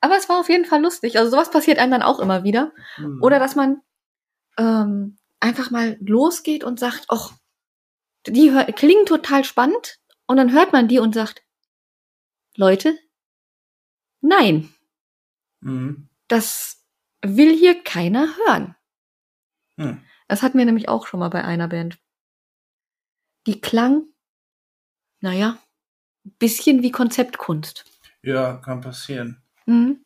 [0.00, 1.18] Aber es war auf jeden Fall lustig.
[1.18, 2.72] Also sowas passiert einem dann auch immer wieder.
[2.96, 3.18] Hm.
[3.20, 3.82] Oder dass man
[4.58, 7.32] ähm, einfach mal losgeht und sagt, ach,
[8.26, 9.98] die klingen total spannend.
[10.26, 11.42] Und dann hört man die und sagt,
[12.54, 12.96] Leute,
[14.20, 14.72] nein,
[15.60, 16.08] Mhm.
[16.28, 16.84] das
[17.22, 18.74] will hier keiner hören.
[19.76, 20.02] Hm.
[20.28, 21.98] Das hatten wir nämlich auch schon mal bei einer Band.
[23.46, 24.04] Die klang,
[25.20, 25.58] naja,
[26.38, 27.84] bisschen wie Konzeptkunst.
[28.22, 29.42] Ja, kann passieren.
[29.66, 30.04] Mhm.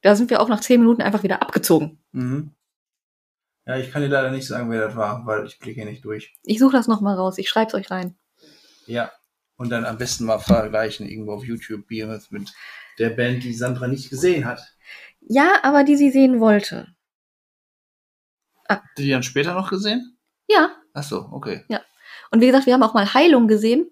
[0.00, 2.02] Da sind wir auch nach zehn Minuten einfach wieder abgezogen.
[2.12, 2.54] Mhm.
[3.66, 6.04] Ja, ich kann dir leider nicht sagen, wer das war, weil ich blicke hier nicht
[6.04, 6.34] durch.
[6.42, 7.38] Ich suche das nochmal raus.
[7.38, 8.16] Ich schreib's euch rein.
[8.86, 9.12] Ja.
[9.56, 12.52] Und dann am besten mal vergleichen irgendwo auf YouTube Behemoth mit
[12.98, 14.60] der Band, die Sandra nicht gesehen hat.
[15.20, 16.88] Ja, aber die sie sehen wollte.
[18.68, 20.16] Ihr die dann später noch gesehen?
[20.48, 20.74] Ja.
[20.94, 21.64] Ach so, okay.
[22.30, 23.90] Und wie gesagt, wir haben auch mal Heilung gesehen,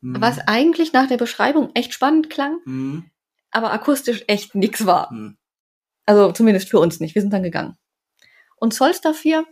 [0.00, 0.20] Mhm.
[0.20, 3.10] was eigentlich nach der Beschreibung echt spannend klang, Mhm.
[3.52, 5.12] aber akustisch echt nix war.
[5.12, 5.36] Mhm.
[6.06, 7.14] Also zumindest für uns nicht.
[7.14, 7.76] Wir sind dann gegangen.
[8.56, 9.44] Und Solstar 4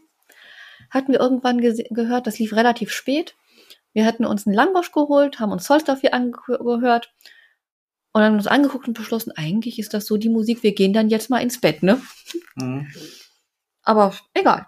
[0.91, 3.37] hatten wir irgendwann gehört, das lief relativ spät.
[3.93, 7.13] Wir hatten uns einen Langbosch geholt, haben uns Solstar 4 angehört
[8.13, 11.09] und dann uns angeguckt und beschlossen, eigentlich ist das so die Musik, wir gehen dann
[11.09, 12.01] jetzt mal ins Bett, ne?
[12.57, 12.89] Mhm.
[13.83, 14.67] Aber egal.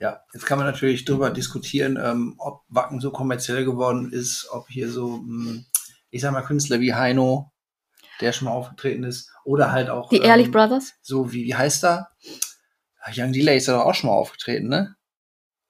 [0.00, 4.68] Ja, jetzt kann man natürlich drüber diskutieren, ähm, ob Wacken so kommerziell geworden ist, ob
[4.68, 5.62] hier so, mh,
[6.10, 7.52] ich sag mal, Künstler wie Heino,
[8.20, 11.54] der schon mal aufgetreten ist, oder halt auch Die Ehrlich ähm, Brothers, so wie, wie
[11.54, 12.10] heißt er?
[13.14, 14.96] Young Delay ist ja doch auch schon mal aufgetreten, ne?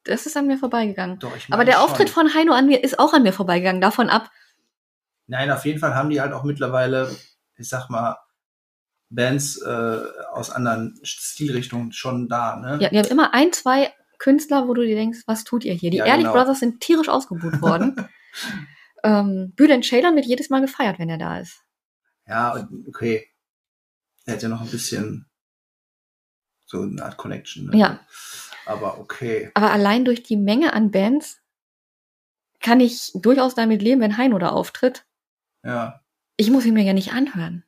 [0.04, 1.18] Das ist an mir vorbeigegangen.
[1.18, 1.82] Doch, ich Aber meine der schon.
[1.82, 3.80] Auftritt von Heino an mir ist auch an mir vorbeigegangen.
[3.80, 4.30] Davon ab,
[5.26, 7.14] Nein, auf jeden Fall haben die halt auch mittlerweile,
[7.56, 8.18] ich sag mal,
[9.10, 10.00] Bands äh,
[10.32, 12.78] aus anderen Stilrichtungen schon da, ne?
[12.80, 15.90] ja, die haben immer ein, zwei Künstler, wo du dir denkst, was tut ihr hier?
[15.90, 16.36] Die Ja, Ehrlich genau.
[16.36, 18.08] Brothers sind tierisch ausgebucht worden.
[19.04, 21.62] ähm, Bülent Ceylan wird jedes Mal gefeiert, wenn er da ist.
[22.26, 23.28] Ja, okay.
[24.24, 25.26] Er hat ja noch ein bisschen
[26.66, 27.66] so eine Art Connection.
[27.66, 27.76] Ne?
[27.76, 28.00] Ja.
[28.66, 29.50] Aber okay.
[29.54, 31.40] Aber allein durch die Menge an Bands
[32.60, 35.04] kann ich durchaus damit leben, wenn Heino da auftritt.
[35.62, 36.00] Ja,
[36.36, 37.64] Ich muss ihn mir ja nicht anhören.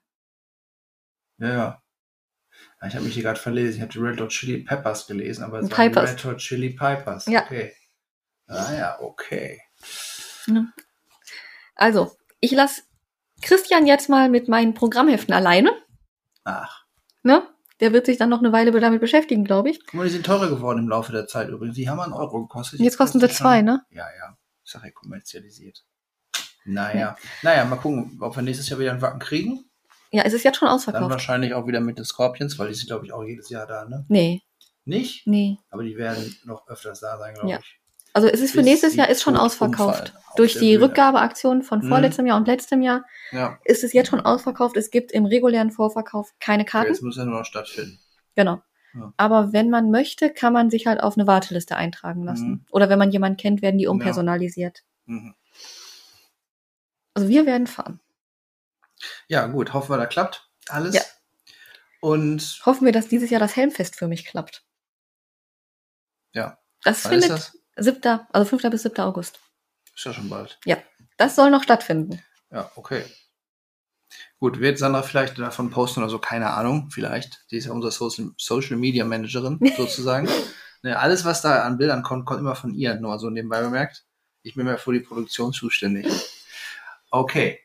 [1.38, 1.82] ja, ja.
[2.86, 3.76] Ich habe mich hier gerade verlesen.
[3.76, 6.70] Ich habe die Red Hot Chili Peppers gelesen, aber es waren die Red Hot Chili
[6.70, 7.26] Pipers.
[7.26, 7.42] Ja.
[7.42, 7.74] Okay.
[8.46, 9.60] Ah ja, okay.
[11.74, 12.82] Also, ich lasse
[13.42, 15.72] Christian jetzt mal mit meinen Programmheften alleine.
[16.44, 16.84] Ach.
[17.22, 17.48] Ne?
[17.80, 19.80] Der wird sich dann noch eine Weile damit beschäftigen, glaube ich.
[19.84, 21.76] Guck mal, die sind teurer geworden im Laufe der Zeit übrigens.
[21.76, 22.80] Die haben einen Euro gekostet.
[22.80, 23.82] Jetzt kosten sie schon- zwei, ne?
[23.90, 24.36] Ja, ja.
[24.64, 25.84] Ich sag ja kommerzialisiert.
[26.64, 27.16] Naja.
[27.42, 29.70] Naja, mal gucken, ob wir nächstes Jahr wieder einen Wacken kriegen.
[30.10, 31.10] Ja, es ist jetzt schon Dann ausverkauft.
[31.10, 33.84] wahrscheinlich auch wieder mit den Scorpions, weil die sind, glaube ich, auch jedes Jahr da,
[33.84, 34.04] ne?
[34.08, 34.42] Nee,
[34.84, 35.26] Nicht?
[35.26, 35.58] nee.
[35.70, 37.58] Aber die werden noch öfters da sein, glaube Ja.
[37.58, 37.80] ich.
[38.16, 40.14] Also es ist für nächstes Jahr ist schon ausverkauft.
[40.36, 40.84] Durch die Bühne.
[40.86, 41.88] Rückgabeaktion von Mhm.
[41.90, 44.78] vorletztem Jahr und letztem Jahr Ja, ist es jetzt schon ausverkauft.
[44.78, 46.88] Es gibt im regulären Vorverkauf keine Karten.
[46.88, 47.98] jetzt muss er nur noch stattfinden.
[48.34, 48.62] Genau.
[48.94, 49.12] Ja.
[49.18, 52.48] Aber wenn man möchte, kann man sich halt auf eine Warteliste eintragen lassen.
[52.48, 52.64] Mhm.
[52.70, 54.82] Oder wenn man jemanden kennt, werden die umpersonalisiert.
[55.04, 55.34] Mhm.
[57.12, 58.00] Also wir werden fahren.
[59.28, 60.94] Ja, gut, hoffen wir, da klappt alles.
[60.94, 61.02] Ja.
[62.00, 64.64] Und Hoffen wir, dass dieses Jahr das Helmfest für mich klappt.
[66.32, 67.52] ja, Das wann ist findet?
[67.76, 68.70] 7., also 5.
[68.70, 68.98] bis 7.
[69.00, 69.40] August.
[69.94, 70.58] Ist ja schon bald.
[71.16, 72.22] Das soll noch stattfinden.
[72.50, 73.04] Ja, okay.
[74.38, 77.44] Gut, wird Sandra vielleicht davon posten oder so, keine Ahnung, vielleicht.
[77.50, 80.28] Die ist ja unsere Social, Social Media Managerin sozusagen.
[80.82, 84.04] ne, alles, was da an Bildern kommt, kommt immer von ihr, nur so nebenbei bemerkt.
[84.42, 86.06] Ich bin mehr für die Produktion zuständig.
[87.10, 87.60] Okay.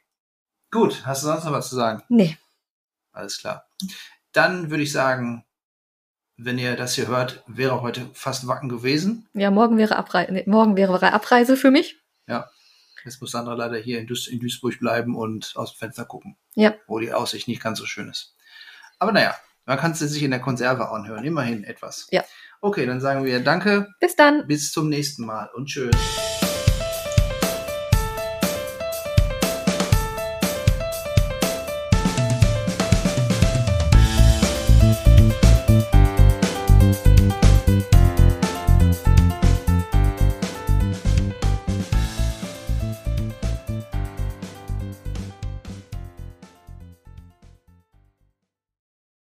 [0.72, 2.02] Gut, hast du sonst noch was zu sagen?
[2.08, 2.38] Nee.
[3.12, 3.68] Alles klar.
[4.32, 5.46] Dann würde ich sagen,
[6.44, 9.28] wenn ihr das hier hört, wäre heute fast Wacken gewesen.
[9.34, 12.02] Ja, morgen wäre, Abrei nee, morgen wäre Abreise für mich.
[13.06, 16.38] Jetzt muss Sandra leider hier in, Duis in Duisburg bleiben und aus dem Fenster gucken.
[16.56, 16.74] Ja.
[16.88, 18.36] Wo die Aussicht nicht ganz so schön ist.
[19.00, 19.36] Aber naja,
[19.66, 21.24] man kann es sich in der Konserve anhören.
[21.24, 22.08] Immerhin etwas.
[22.12, 22.24] Ja.
[22.62, 23.88] Okay, dann sagen wir Danke.
[24.00, 24.46] Bis dann.
[24.48, 25.96] Bis zum nächsten Mal und tschüss.